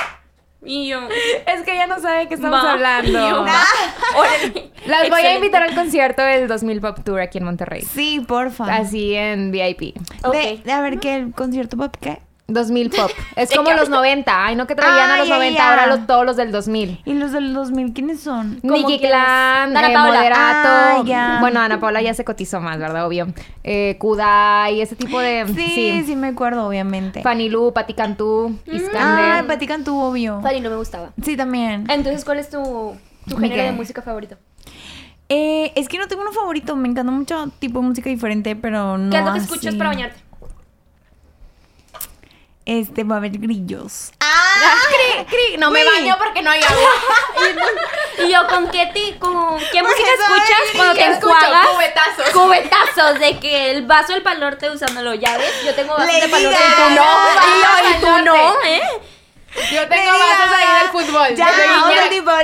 [0.63, 0.99] Y yo.
[1.47, 3.11] Es que ella no sabe de qué estamos Ma- hablando.
[3.11, 3.45] yo-.
[4.85, 7.81] Las voy a invitar al concierto del 2000 Pop Tour aquí en Monterrey.
[7.81, 8.65] Sí, porfa.
[8.75, 9.95] Así en VIP.
[10.23, 10.33] Ok.
[10.33, 12.19] De, de a ver qué el concierto pop qué.
[12.53, 13.11] 2000 Pop.
[13.35, 14.45] Es ¿De como los 90.
[14.45, 15.69] Ay, no que traían Ah, a los ya, 90, ya.
[15.69, 17.01] ahora los, todos los del 2000.
[17.05, 18.59] ¿Y los del 2000 quiénes son?
[18.61, 18.99] ¿Cómo Nicky?
[18.99, 19.97] Clan, eh.
[19.97, 20.69] Moderato.
[20.69, 21.37] Ah, ya.
[21.39, 23.05] Bueno, Ana Paula ya se cotizó más, ¿verdad?
[23.07, 23.27] Obvio.
[23.63, 25.45] Eh, Kudai, ese tipo de.
[25.55, 27.21] Sí, sí, me acuerdo, obviamente.
[27.21, 29.47] Fanny Lu, Pati Cantú, Ay, Iskander.
[29.47, 30.41] Pati Cantú, obvio.
[30.41, 31.11] Fanny no me gustaba.
[31.23, 31.85] Sí, también.
[31.89, 32.95] Entonces, ¿cuál es tu,
[33.27, 33.71] tu ¿Mi género qué?
[33.71, 34.37] de música favorito?
[35.29, 38.97] Eh, es que no tengo uno favorito, me encanta mucho tipo de música diferente, pero
[38.97, 39.45] no ¿Qué es lo que así.
[39.45, 40.19] escuchas para bañarte?
[42.65, 44.11] Este, va a haber grillos.
[44.19, 45.57] Cri, cri.
[45.57, 46.89] No me baño porque no hay agua.
[48.19, 51.33] Y yo, ¿con qué, ti, con qué música Pues, escuchas ay, cuando ¿qué te escucho?
[51.35, 51.67] enjuagas?
[51.69, 52.29] Cubetazos.
[52.33, 55.51] Cubetazos de que el vaso del palorte usándolo, ¿ya ves?
[55.65, 57.05] Yo tengo vasos Lady de palorte y tú no.
[57.47, 58.63] Y yo, y tú no.
[58.63, 58.81] ¿eh?
[59.71, 61.35] Yo tengo vasos ahí del fútbol.
[61.35, 61.51] Ya,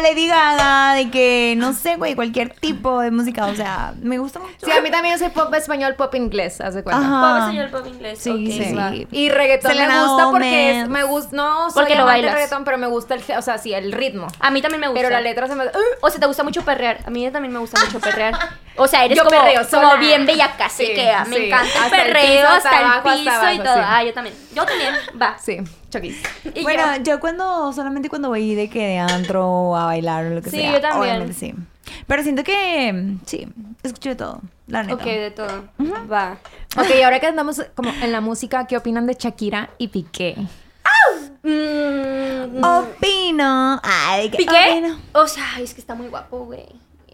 [0.02, 4.40] Lady Gaga, de que, no sé, güey, cualquier tipo de música, o sea, me gusta
[4.40, 4.54] mucho.
[4.64, 7.02] Sí, a mí también yo soy pop español, pop inglés, haz de cuenta.
[7.02, 7.22] Ajá.
[7.22, 8.20] Pop español, pop inglés.
[8.20, 8.74] Sí, ok, sí.
[8.76, 8.92] va.
[9.12, 12.34] Y reggaetón Selena me gusta porque es, me gusta, no soy Porque lo bailas.
[12.34, 14.28] reggaetón, pero me gusta el, o sea, sí, el ritmo.
[14.40, 15.00] A mí también me gusta.
[15.02, 15.66] Pero la letra se me...
[16.02, 17.00] O sea, te gusta mucho perrear.
[17.06, 18.36] A mí también me gusta mucho perrear.
[18.76, 21.46] O sea, eres Yo como, perreo como bien bella casi Sí, que ah, me sí.
[21.48, 23.74] encanta el Hasta el perreo piso, hasta, hasta el abajo, hasta piso y abajo, todo.
[23.74, 23.82] sí.
[23.84, 24.36] Ah, yo también.
[24.54, 24.94] Yo también.
[25.20, 25.38] Va.
[25.40, 25.58] Sí,
[25.89, 26.17] choquis.
[26.56, 30.30] Y Bueno, yo- yo cuando, solamente cuando voy de que de antro a bailar o
[30.32, 30.71] lo que Sí, sea.
[30.73, 31.02] yo también.
[31.02, 31.54] Obviamente sí.
[32.06, 33.47] Pero siento que, sí,
[33.84, 34.95] escucho de todo, la neta.
[34.95, 35.63] Ok, de todo.
[36.12, 36.38] Va.
[36.78, 40.36] Ok, ahora que andamos como en la música, ¿qué opinan de Shakira y Piqué?
[41.43, 43.80] Mm, Opino.
[43.84, 44.45] Ay, ¿Piqué?
[44.71, 45.00] opino.
[45.13, 46.65] O sea, es que está muy guapo, güey.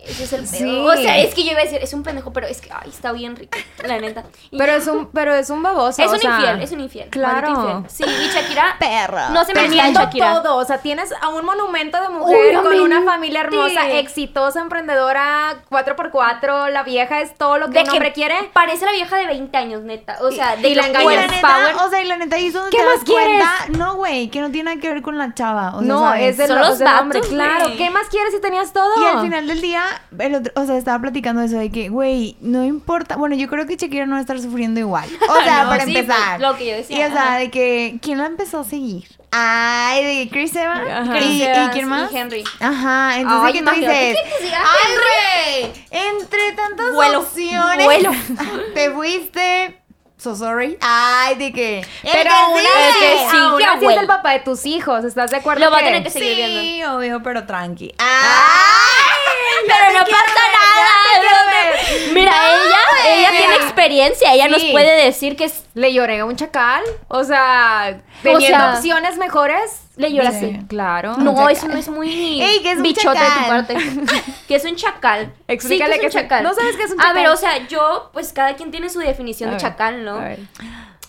[0.05, 0.57] Ese es el pedo.
[0.57, 0.85] Sí.
[0.87, 2.89] O sea, es que yo iba a decir, es un pendejo, pero es que, ay,
[2.89, 4.23] está bien rico, la neta.
[4.51, 4.77] Y Pero ya.
[4.77, 6.01] es un, pero es un baboso.
[6.01, 7.09] Es o un sea, infiel, es un infiel.
[7.09, 7.49] Claro.
[7.49, 7.89] infiel.
[7.89, 8.75] Sí, y Shakira.
[8.79, 9.29] Perro.
[9.29, 10.41] No se me Shakira.
[10.41, 15.63] todo, o sea, tienes a un monumento de mujer con una familia hermosa, exitosa, emprendedora,
[15.69, 18.35] 4x4, la vieja es todo lo que De un hombre quiere.
[18.53, 20.17] Parece la vieja de 20 años, neta.
[20.21, 21.11] O sea, de y la engañas.
[21.11, 21.75] Y la Girls neta, Power.
[21.85, 23.77] o sea, y la neta hizo donde ¿Qué te más das cuenta, quieres?
[23.79, 25.75] no, güey, que no tiene nada que ver con la chava.
[25.75, 26.39] O sea, no, ¿sabes?
[26.39, 26.85] es o los hombre,
[27.19, 27.65] vatos, claro.
[27.77, 29.01] ¿Qué más quieres si tenías todo?
[29.01, 29.83] Y al final del día,
[30.19, 33.15] el otro- o sea, estaba platicando eso de que, güey, no importa.
[33.15, 35.09] Bueno, yo creo que Shakira no va a estar sufriendo igual.
[35.29, 36.37] O sea, No, para sí, empezar.
[36.39, 37.37] pues, lo que yo decía, Y o sea, ajá.
[37.37, 39.05] de que, ¿quién la empezó a seguir?
[39.31, 40.87] Ay, de Chris Evans.
[40.89, 41.17] Ajá.
[41.17, 42.11] ¿Y, Chris y Evans quién más?
[42.11, 42.43] y Henry.
[42.59, 44.17] Ajá, entonces, Ay, ¿qué tú dices?
[44.21, 45.83] ¿quién que siga Ay, Henry?
[45.91, 48.11] entre tantas Vuelo, opciones, vuelo.
[48.75, 49.79] te fuiste.
[50.17, 50.77] So sorry.
[50.79, 51.85] Ay, de que.
[52.03, 55.37] Pero aún así, que sigue, aún así es el papá de tus hijos, ¿estás de
[55.37, 55.65] acuerdo?
[55.65, 56.61] Lo va a tener que seguir viendo.
[56.61, 57.93] Sí, obvio, pero tranqui.
[57.97, 58.92] Ay, ya
[59.67, 61.45] pero no pasa nada.
[61.51, 62.13] ver.
[62.13, 63.37] Mira, ella, ella Mira.
[63.37, 64.33] tiene experiencia.
[64.33, 68.73] Ella nos puede decir que es- Le lloré a un chacal, o sea, teniendo sea,
[68.75, 69.81] opciones mejores.
[69.95, 70.51] le lloraste.
[70.59, 70.65] Sí.
[70.67, 71.17] Claro.
[71.17, 71.51] No, chacal.
[71.51, 73.47] eso no es muy Ey, que es un bichote de tu chacal.
[73.49, 73.75] parte.
[74.47, 75.33] que es un chacal.
[75.47, 76.43] Explícale sí, qué es un chacal.
[76.43, 77.33] ¿no sabes qué es un A ver, chacal?
[77.33, 80.15] o sea, yo, pues cada quien tiene su definición A de ver, chacal, ¿no?
[80.17, 80.39] a ver.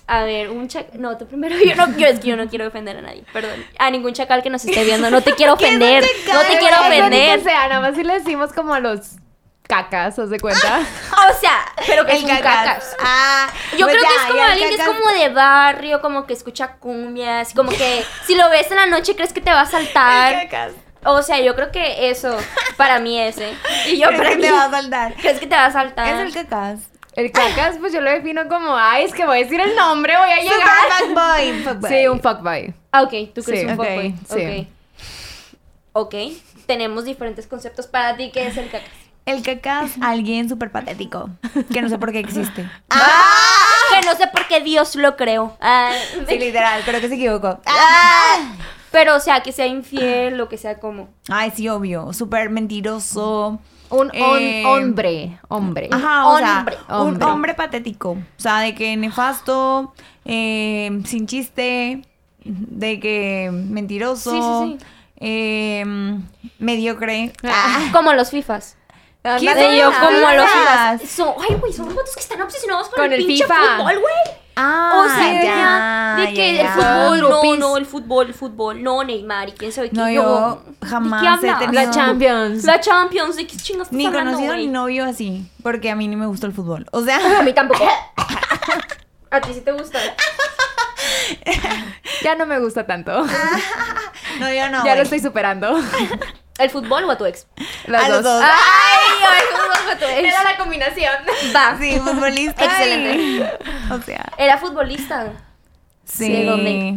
[0.07, 1.01] A ver, un chacal.
[1.01, 1.57] No, tú primero.
[1.65, 3.25] Yo no, yo, es que yo no quiero ofender a nadie.
[3.33, 3.65] Perdón.
[3.79, 5.11] A ningún chacal que nos esté viendo.
[5.11, 6.05] No te quiero ¿Qué es ofender.
[6.33, 7.39] No te quiero ofender.
[7.39, 9.13] que sea, nada más si le decimos como a los
[9.67, 10.81] cacas, ¿os de cuenta?
[11.31, 12.65] O sea, pero que es El un cacas.
[12.65, 12.97] cacas.
[13.01, 16.35] Ah, Yo pues creo que es como alguien que es como de barrio, como que
[16.35, 19.67] escucha cumbias, como que si lo ves en la noche crees que te va a
[19.67, 20.35] saltar.
[20.35, 20.73] El cacas.
[21.07, 22.37] O sea, yo creo que eso
[22.77, 23.55] para mí ese.
[23.87, 25.15] Y yo ¿Crees para que mí te va a saltar?
[25.15, 26.09] crees que te va a saltar.
[26.09, 26.81] Es el cacas.
[27.17, 30.15] El cacas, pues yo lo defino como, ay, es que voy a decir el nombre,
[30.17, 30.99] voy a Super llegar.
[30.99, 31.63] fuckboy.
[31.63, 31.91] fuckboy.
[32.01, 32.75] Sí, un fuckboy.
[32.93, 33.89] Ah, ok, tú crees Sí, un poco.
[33.89, 34.69] ok, sí.
[35.93, 36.07] Ok.
[36.15, 36.15] Ok.
[36.67, 38.31] Tenemos diferentes conceptos para ti.
[38.33, 38.89] ¿Qué es el cacas?
[39.27, 41.31] El cacas, alguien súper patético.
[41.73, 42.69] Que no sé por qué existe.
[42.91, 45.57] Que no sé por qué Dios lo creó.
[45.61, 45.93] Ah,
[46.29, 47.61] Sí, literal, creo que se equivocó.
[48.91, 51.09] pero, o sea, que sea infiel o que sea como.
[51.29, 52.13] Ay, sí, obvio.
[52.13, 53.61] Súper mentiroso.
[53.95, 55.89] Un Eh, hombre, hombre.
[55.93, 56.77] Ajá, o sea, Hombre.
[56.89, 57.25] un Hombre.
[57.27, 58.11] hombre patético.
[58.13, 59.93] O sea, de que nefasto,
[60.25, 62.03] eh, sin chiste,
[62.45, 64.87] de que mentiroso, Sí, sí, sí.
[65.21, 65.85] eh,
[66.59, 67.33] mediocre.
[67.45, 67.89] Ah.
[67.93, 68.77] Como los FIFAs.
[69.39, 71.11] ¿Quién Ándale, De yo como los.
[71.11, 73.55] Son, ay, güey, son vatos que están obsesionados con, Con el, el pinche FIFA.
[73.79, 74.15] fútbol, güey.
[74.57, 76.61] Ah, O sea, ya, ya, de que ya.
[76.63, 77.59] el fútbol, no, Grupis.
[77.59, 79.97] no, el fútbol, el fútbol, no, Neymar y quién sabe qué.
[79.97, 82.65] No, yo jamás ¿de qué he tenido- La Champions.
[82.65, 85.51] La Champions, ¿de qué chingas Ni hablando, conocido ni novio así.
[85.63, 86.87] Porque a mí ni me gusta el fútbol.
[86.93, 87.85] O A sea, mí tampoco.
[89.31, 89.99] A ti sí te gusta.
[92.23, 93.13] Ya no me gusta tanto.
[94.41, 94.85] no, yo no.
[94.85, 95.79] ya lo estoy superando.
[96.59, 97.47] ¿El fútbol o a tu ex?
[97.87, 98.43] Las A los dos.
[98.45, 100.19] Ay, el fútbol o a tu ex.
[100.29, 101.13] Era la combinación.
[101.55, 101.77] Va.
[101.81, 102.65] Sí, futbolista.
[102.65, 103.59] Excelente.
[103.91, 105.33] O sea, Era futbolista.
[106.05, 106.31] sí.
[106.33, 106.95] ¿de dónde?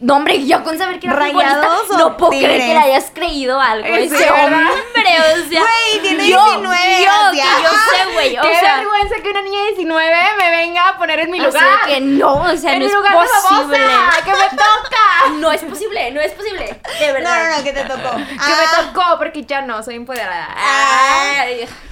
[0.00, 3.60] No, hombre, yo con saber que era ¿Rayados no puedo creer que le hayas creído
[3.60, 3.84] algo.
[3.84, 5.60] ¿En Ese hombre, o sea.
[5.60, 8.30] Güey, tiene yo, 19, Yo, que yo sé, güey.
[8.40, 11.46] Qué sea, vergüenza que una niña de 19 me venga a poner en mi o
[11.46, 11.60] lugar.
[11.64, 13.78] sea, que no, o sea, en no mi es lugar posible.
[14.24, 14.98] que me toca.
[15.40, 16.80] No es posible, no es posible.
[17.00, 17.50] De No, verdad.
[17.50, 18.16] no, no, que te tocó.
[18.16, 20.48] Que Ah, me tocó porque ya no soy empoderada.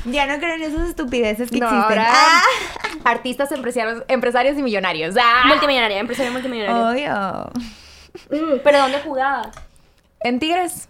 [0.04, 1.98] Ya no creo en esas estupideces que No, existen.
[2.08, 2.40] Ah,
[3.04, 5.16] artistas, empresarios, empresarios y millonarios.
[5.20, 5.42] Ah.
[5.46, 6.88] multimillonaria, empresario multimillonario.
[6.88, 7.50] obvio.
[8.30, 9.50] Mm, Pero ¿dónde jugaba?
[10.20, 10.88] En Tigres.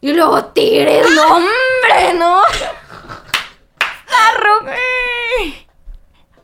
[0.00, 2.42] Y luego Tigres, no, hombre, no.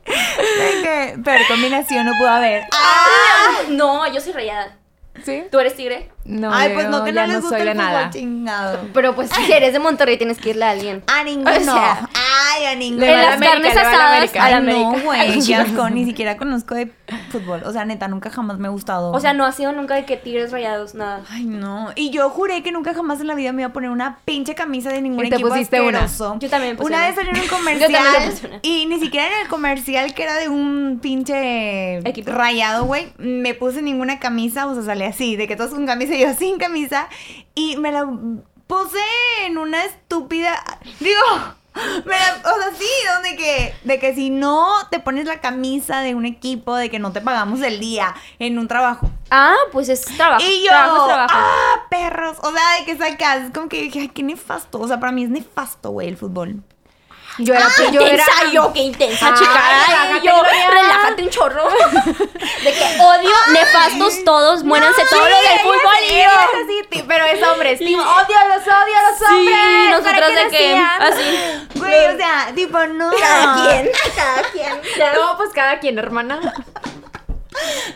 [0.05, 2.63] De que peor combinación no pudo haber.
[2.71, 4.77] Ah, no, yo soy rayada.
[5.23, 5.43] ¿Sí?
[5.51, 6.11] ¿Tú eres tigre?
[6.27, 8.09] No, Ay, pues no, que no les no gusta soy el de fútbol nada.
[8.09, 8.79] chingado.
[8.93, 11.01] Pero pues si eres de Monterrey tienes que irle a alguien.
[11.07, 11.49] A ninguno.
[11.51, 12.09] O sea,
[12.53, 14.43] Ay, a va En las América, carnes a la asadas América.
[14.45, 15.03] a la Ay, no, América.
[15.05, 16.91] güey, qué asco, ni siquiera conozco de
[17.31, 17.61] fútbol.
[17.65, 19.11] O sea, neta, nunca jamás me ha gustado.
[19.11, 21.21] O sea, no ha sido nunca de que tigres rayados, nada.
[21.29, 21.91] Ay, no.
[21.95, 24.53] Y yo juré que nunca jamás en la vida me iba a poner una pinche
[24.53, 25.99] camisa de ningún Y te equipo pusiste una.
[26.03, 26.37] asqueroso.
[26.39, 27.07] Yo también puse Una una.
[27.07, 30.99] vez salió en un comercial y ni siquiera en el comercial que era de un
[31.01, 32.31] pinche Equipo.
[32.31, 36.15] rayado, güey, me puse ninguna camisa, o sea, salí así, de que todos con camisa
[36.37, 37.07] sin camisa
[37.55, 38.07] y me la
[38.67, 38.99] puse
[39.45, 40.61] en una estúpida,
[40.99, 41.21] digo,
[42.05, 45.99] me la- o sea, sí, donde que, de que si no te pones la camisa
[46.01, 49.09] de un equipo, de que no te pagamos el día en un trabajo.
[49.29, 50.43] Ah, pues es trabajo.
[50.43, 51.33] Y yo, Trabajo es trabajo.
[51.35, 52.37] ah, perros.
[52.41, 54.79] O sea, de que sacas, es como que dije, ay, qué nefasto.
[54.79, 56.63] O sea, para mí es nefasto, güey, el fútbol.
[57.39, 59.61] Yo era, Qué yo era, intensa yo, qué intensa, chica.
[59.87, 60.31] Ay, yo,
[60.71, 61.67] relájate un chorro.
[62.63, 66.89] De que odio, nefastos todos, muéranse todos los del fútbol y yo.
[66.91, 67.79] sí, pero es hombres.
[67.79, 69.55] Team, odio los odio los hombres.
[69.55, 71.67] Sí, nosotras ¿Para qué de que así.
[71.75, 73.11] Güey, o sea, tipo, no.
[73.11, 74.81] Cada quien, cada quien.
[75.15, 76.39] No, pues cada quien, hermana.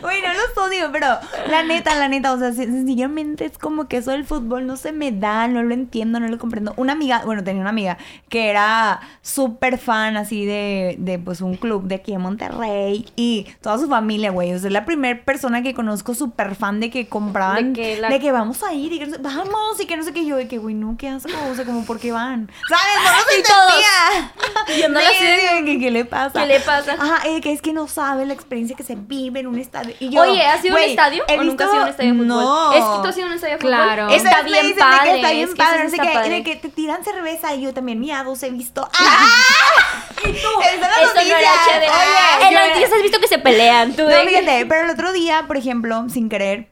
[0.02, 1.06] Güey, no los odio, pero
[1.48, 4.76] la neta, la neta, o sea, sen- sencillamente es como que eso del fútbol no
[4.76, 6.74] se me da, no lo entiendo, no lo comprendo.
[6.76, 11.56] Una amiga, bueno, tenía una amiga que era súper fan así de, de, pues, un
[11.56, 14.52] club de aquí en Monterrey y toda su familia, güey.
[14.52, 17.88] O sea, es la primera persona que conozco súper fan de que compraban, De de
[18.08, 20.12] que que, la- vamos a ir y que no sé- vamos y que no sé
[20.12, 20.24] qué.
[20.26, 22.50] Yo de que, güey, no, qué asco, o sea, como, ¿por qué van?
[22.68, 22.82] ¿Sabes?
[23.04, 24.32] No los
[24.76, 25.08] Y entendía.
[25.08, 26.40] Sí, así de- sí, que, ¿Qué le pasa?
[26.42, 26.92] ¿Qué le pasa?
[26.98, 29.91] Ajá, eh, que es que no sabe la experiencia que se vive en un estadio.
[30.00, 31.88] Y yo, Oye, ¿has ido a un estadio o nunca has visto- ido a un
[31.90, 32.26] estadio de fútbol?
[32.28, 32.72] No.
[32.72, 33.70] Es que tú has ido a un estadio de fútbol.
[33.70, 34.08] Claro.
[34.10, 35.14] Está me bien dicen de que padre.
[35.16, 36.42] está bien es que padre, eso no sé está qué, padre.
[36.44, 38.88] que te tiran cerveza y yo también miados he visto.
[38.94, 39.28] ¡Ah!
[40.24, 43.38] Y tú, Eso no lo eso no era en las noticias has visto que se
[43.40, 43.92] pelean.
[43.94, 46.68] Tú No, fíjate, pero el otro día, por ejemplo, sin querer,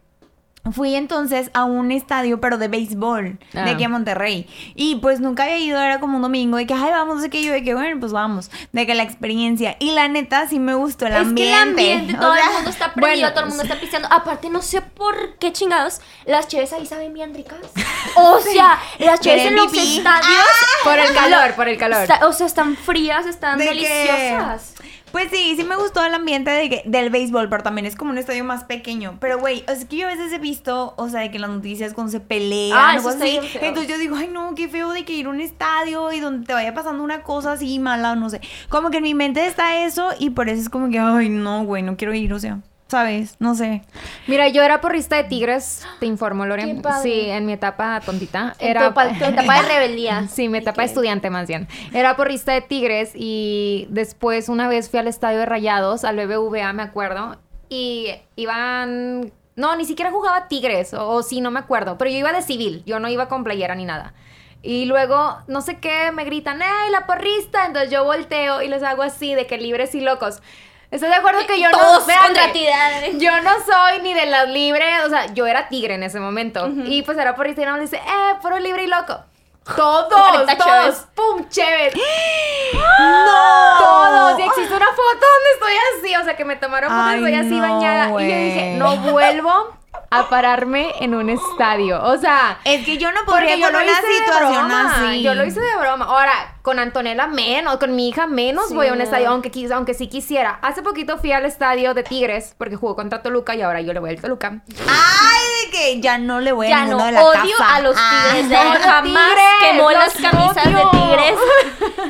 [0.72, 3.62] fui entonces a un estadio, pero de béisbol, Ah.
[3.64, 4.46] de aquí a Monterrey.
[4.74, 7.30] Y pues nunca había ido, era como un domingo, de que, ay, vamos, no sé
[7.30, 9.76] qué, yo de que, bueno, pues vamos, de que la experiencia.
[9.80, 11.42] Y la neta, sí me gustó el Es ambiente.
[11.42, 13.80] que el ambiente, o todo sea, el mundo está prendido, bueno, todo el mundo está
[13.80, 14.08] pisteando.
[14.12, 17.58] Aparte, no sé por qué chingados, las cheves ahí saben bien ricas.
[18.16, 20.44] O sea, las cheves en los estadios.
[20.84, 22.02] Por el calor, por el calor.
[22.02, 24.74] está- o sea, están frías, están De que- deliciosas.
[25.12, 28.10] Pues sí, sí me gustó el ambiente de que- del béisbol, pero también es como
[28.10, 29.16] un estadio más pequeño.
[29.20, 31.50] Pero, güey, es que yo a veces he visto, o sea, de que en las
[31.50, 33.38] noticias cuando se pelean Ah, o cosas así.
[33.60, 36.46] Entonces yo digo, ay, no, qué feo de que ir a un estadio y donde
[36.46, 38.40] te vaya pasando una cosa así mala o no sé.
[38.68, 41.64] Como que en mi mente está eso y por eso es como que, ay, no,
[41.64, 42.58] güey, no quiero ir, o sea,
[42.90, 43.36] ¿sabes?
[43.38, 43.82] No sé.
[44.26, 46.64] Mira, yo era porrista de Tigres, te informo, Lore.
[46.64, 47.02] Qué padre.
[47.02, 48.54] Sí, en mi etapa tontita.
[48.58, 50.26] En Era tu etapa- tu etapa de rebeldía.
[50.28, 51.68] Sí, mi etapa de estudiante más bien.
[51.92, 56.72] Era porrista de Tigres y después una vez fui al estadio de Rayados, al BBVA,
[56.72, 59.32] me acuerdo, y iban...
[59.56, 62.40] No, ni siquiera jugaba Tigres, o, o sí, no me acuerdo, pero yo iba de
[62.42, 64.14] civil, yo no iba con playera ni nada.
[64.62, 67.66] Y luego, no sé qué, me gritan, ¡Ey, la porrista!
[67.66, 70.42] Entonces yo volteo y les hago así, de que libres y locos.
[70.90, 71.78] ¿Estás de acuerdo que yo no...
[71.78, 73.18] Todos contra ti, dale.
[73.18, 76.68] yo no soy ni de las libres, o sea, yo era tigre en ese momento.
[76.84, 79.18] Y pues era por más dice, eh, puro libre y loco.
[79.76, 81.06] Todos, todos, chéves.
[81.14, 81.94] pum, chéves.
[82.72, 83.78] ¡No!
[83.78, 84.40] Todos.
[84.40, 87.60] Y existe una foto donde estoy así, o sea, que me tomaron fotos, estoy así
[87.60, 88.06] bañada.
[88.06, 89.79] Y yo dije, no vuelvo
[90.12, 92.02] a pararme en un estadio.
[92.02, 94.66] O sea, Es que yo no podría porque yo con lo una hice de situación
[94.68, 94.94] broma.
[95.08, 95.22] así.
[95.22, 96.04] Yo lo hice de broma.
[96.06, 99.04] Ahora, con Antonella menos, con mi hija menos Sí, voy a un no.
[99.04, 100.58] estadio, aunque, quis- aunque sí quisiera.
[100.62, 104.00] Hace poquito fui al estadio de Tigres, porque jugó contra Toluca y ahora yo le
[104.00, 104.48] voy al Toluca.
[104.88, 107.76] Ay, de que ya no le voy a Ya no, de la odio casa.
[107.76, 108.22] a los Ah.
[108.32, 108.48] tigres.
[108.48, 110.76] de Odio jamás tigres, quemó las camisas odio.
[110.76, 111.34] de tigres.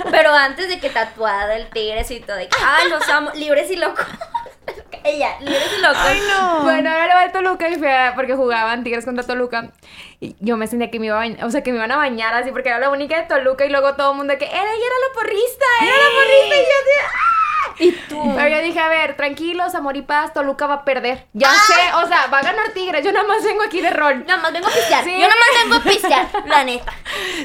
[0.11, 2.37] Pero antes de que tatuada el tigres y todo.
[2.37, 3.31] De que, ay, los amo.
[3.35, 4.07] Libres y locos.
[5.05, 5.99] Ella, libres y locos.
[5.99, 6.63] Ay, no.
[6.63, 9.71] Bueno, ahora le voy al Toluca y fui a- porque jugaban Tigres contra Toluca.
[10.21, 11.97] Y yo me sentía que me iba a bañar, o sea, que me iban a
[11.97, 14.55] bañar así porque era la única de Toluca y luego todo el mundo que era,
[14.57, 17.40] ella era la porrista, era la porrista y yo así, ¡ah!
[17.79, 18.33] Y tú.
[18.37, 21.27] Pero yo dije, a ver, tranquilos, amor y paz, Toluca va a perder.
[21.33, 24.25] Ya sé, o sea, va a ganar Tigres, yo nada más vengo aquí de rol.
[24.27, 25.05] Nada más vengo a pistear.
[25.05, 25.13] Sí.
[25.13, 26.93] Yo nada más vengo a pistear, la neta.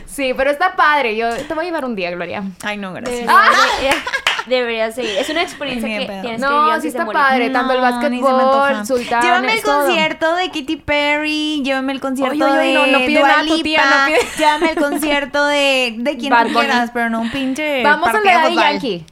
[0.05, 2.43] Sí, pero está padre, yo te voy a llevar un día, Gloria.
[2.63, 3.25] Ay, no, gracias.
[3.25, 4.03] Debería,
[4.47, 5.17] debería seguir.
[5.17, 6.21] Es una experiencia que pedo.
[6.21, 8.57] tienes que vivir No, sí está padre, tanto el No, ni se me antoja.
[8.59, 9.79] básquetbol, sultán, Llévame todo.
[9.85, 13.43] concierto de Katy Perry, llévame al concierto Oye, oye, de no, no pide Dua nada
[13.45, 16.65] tu tía, no pide- llévame al concierto de, de quien Bad tú Bunny.
[16.67, 18.55] quieras, pero no un pinche Vamos a la de.
[18.55, 19.05] Yankee.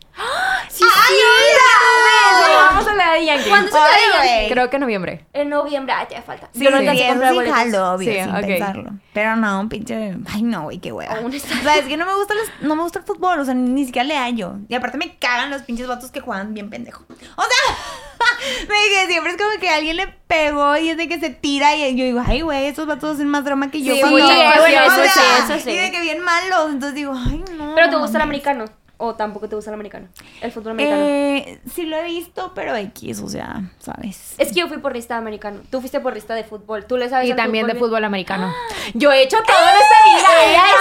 [0.84, 3.50] Sí, ¡Ay, Sí, vamos a la de Yankee.
[3.50, 4.50] ¿Cuándo se.
[4.50, 5.26] Creo que en noviembre.
[5.34, 6.50] En noviembre, ay, te falta.
[6.54, 7.58] Sí, Yo no sí, alcancé a comprar sí boletos.
[7.58, 8.90] jalo, obvio, Sí, sin pensarlo.
[9.14, 10.16] Pero no, un pinche...
[10.34, 11.14] Ay, no, güey, qué hueva.
[11.24, 13.54] O sea, es que no me gusta los- no me gusta el fútbol, o sea,
[13.54, 14.54] ni siquiera le hallo.
[14.68, 17.04] Y aparte me cagan los pinches vatos que juegan bien pendejo.
[17.10, 17.76] O sea,
[18.68, 21.76] me dije, siempre es como que alguien le pegó y es de que se tira
[21.76, 23.94] y yo digo, ay, güey, esos vatos hacen más drama que yo.
[23.94, 25.70] Sí, cuando- bueno, O eso sí, eso sí.
[25.72, 27.74] Y de que bien malos, entonces digo, ay, no.
[27.76, 28.66] Pero te gusta el americano.
[29.06, 30.08] ¿O tampoco te gusta el americano?
[30.40, 31.04] El fútbol americano.
[31.04, 34.36] Eh, sí lo he visto, pero X, o sea, ¿sabes?
[34.38, 35.60] Es que yo fui porrista de americano.
[35.70, 36.86] Tú fuiste porrista de fútbol.
[36.86, 37.84] Tú le sabes Y también de bien?
[37.84, 38.54] fútbol americano.
[38.94, 40.44] Yo he hecho todo en esta vida.
[40.46, 40.76] Ella es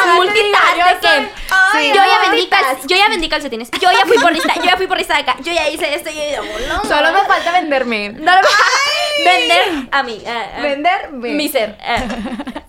[1.88, 2.48] Yo ya vendí
[2.86, 3.70] yo ya vendí calcetines.
[3.72, 4.54] Yo ya fui porrista.
[4.56, 5.36] Yo ya fui porrista de acá.
[5.42, 6.10] Yo ya hice esto.
[6.10, 8.10] Yo ya no, Solo me falta venderme.
[8.10, 8.40] no, no,
[9.24, 10.22] vender a mí.
[10.62, 11.32] Venderme.
[11.34, 11.76] Mi ser.
[11.80, 12.06] eh.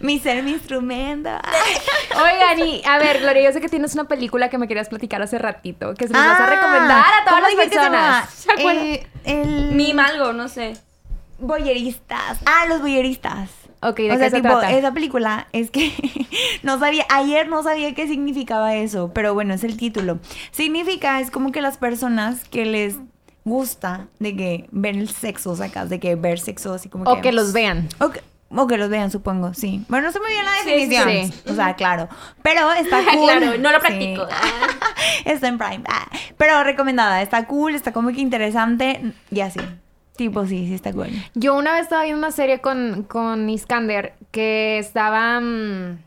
[0.00, 1.28] Mi ser, mi instrumento.
[2.16, 5.20] Oigan, y a ver, Gloria, yo sé que tienes una película que me querías platicar
[5.22, 8.30] hace ratito, que se nos vas a Ah, recomendar a todas ¿cómo las personas.
[8.30, 8.92] ¿Se?
[8.94, 9.72] Eh, el...
[9.72, 10.74] Mi malgo, no sé.
[11.38, 12.38] Boyeristas.
[12.46, 13.50] Ah, los boyeristas.
[13.82, 14.70] Ok, ¿de o qué sea, se tipo, trata?
[14.72, 15.92] esa película es que
[16.62, 20.20] no sabía, ayer no sabía qué significaba eso, pero bueno, es el título.
[20.52, 22.96] Significa, es como que las personas que les
[23.44, 27.20] gusta de que ver el sexo, sacas, de que ver sexo así como O que...
[27.22, 27.88] que los vean.
[28.00, 28.20] O que,
[28.50, 29.84] o que los vean, supongo, sí.
[29.88, 31.32] Bueno, no se me viene la Sí, sí, definición.
[31.32, 31.50] sí.
[31.50, 32.08] O sea, claro.
[32.42, 33.24] Pero está cool.
[33.24, 33.86] Claro, no lo Sí.
[33.86, 34.26] practico.
[35.24, 35.82] está en Prime.
[35.88, 37.22] Ah, Pero recomendada.
[37.22, 39.60] Está cool, está como que interesante y así.
[40.16, 41.08] Tipo, sí, sí está cool.
[41.34, 45.40] Yo una vez estaba viendo una serie con, con Iskander que estaba.
[45.40, 45.98] mm,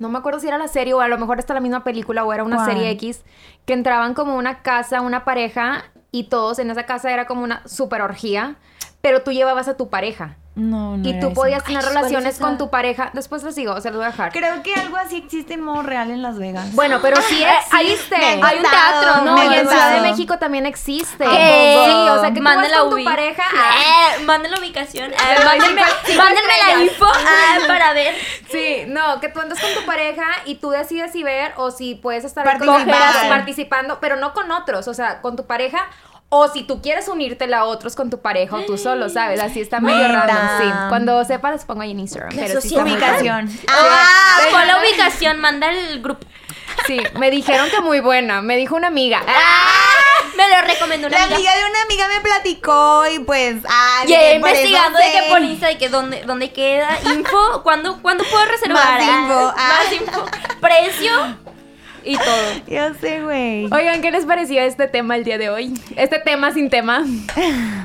[0.00, 2.24] no me acuerdo si era la serie o a lo mejor está la misma película
[2.24, 3.22] o era una serie X.
[3.66, 7.66] Que entraban como una casa, una pareja y todos en esa casa era como una
[7.66, 8.56] super orgía.
[9.00, 10.36] Pero tú llevabas a tu pareja.
[10.60, 11.06] No, no.
[11.08, 11.34] y era tú eso.
[11.34, 13.10] podías tener Ay, ¿cuál es relaciones con tu pareja.
[13.14, 14.32] Después les digo, se los voy a dejar.
[14.32, 16.72] Creo que algo así existe en modo real en Las Vegas.
[16.74, 18.16] Bueno, pero sí Eh, hay- existe.
[18.18, 19.42] me Hay un teatro, ¿no?
[19.50, 20.00] Y en Ciudad de.
[20.02, 21.24] México también existe.
[21.24, 21.82] ¿Qué?
[21.86, 23.42] Sí, o sea, que tú vas Manden la con tu pareja.
[23.42, 25.12] Eh, manden la ubicación.
[25.12, 25.82] eh, mándenme,
[26.16, 28.14] mándenme la info ah, para ver.
[28.50, 31.94] Sí, no, que tú andas con tu pareja y tú decides si ver o si
[31.94, 32.84] puedes estar con
[33.28, 35.88] participando, pero no con otros, o sea, con tu pareja.
[36.32, 39.40] O si tú quieres unírtela a otros con tu pareja o tú solo, ¿sabes?
[39.40, 40.64] Así está medio random, sí.
[40.88, 42.32] Cuando sepa pongo ahí en Instagram.
[42.36, 43.50] La Pero sí está muy Ubicación.
[43.68, 44.48] Ah, Sí.
[44.52, 46.24] pon la ubicación, manda el grupo.
[46.86, 49.22] Sí, me dijeron que muy buena, me dijo una amiga.
[49.26, 51.36] Ah, me lo recomendó una La amiga.
[51.36, 53.56] amiga de una amiga me platicó y pues.
[53.68, 55.28] Ah, Y investigando de que sé.
[55.28, 59.00] por Insta, de que dónde, dónde queda, info, ¿cuándo, ¿cuándo puedo reservar?
[59.00, 59.78] Más info, Ah, ah.
[59.82, 60.24] Más info,
[60.60, 61.36] precio
[62.04, 62.26] y todo.
[62.66, 63.64] Yo sé, güey.
[63.72, 65.74] Oigan, ¿qué les pareció este tema el día de hoy?
[65.96, 67.04] Este tema sin tema.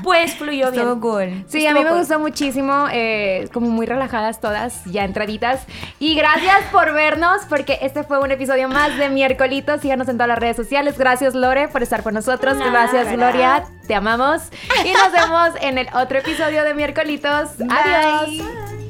[0.02, 1.00] Pues fluyó Estuvo bien.
[1.00, 1.44] cool.
[1.48, 5.66] Sí, a Estuvo mí me gustó muchísimo, eh, como muy relajadas todas, ya entraditas.
[5.98, 9.78] Y gracias por vernos, porque este fue un episodio más de Miércolito.
[9.78, 10.96] Síganos en todas las redes sociales.
[10.98, 12.56] Gracias, Lore, por estar con nosotros.
[12.56, 13.16] Nada, gracias, ¿verdad?
[13.32, 13.64] Gloria.
[13.86, 14.42] Te amamos.
[14.84, 17.50] Y nos vemos en el otro episodio de Miércolitos.
[17.68, 18.28] Adiós.
[18.28, 18.85] Bye.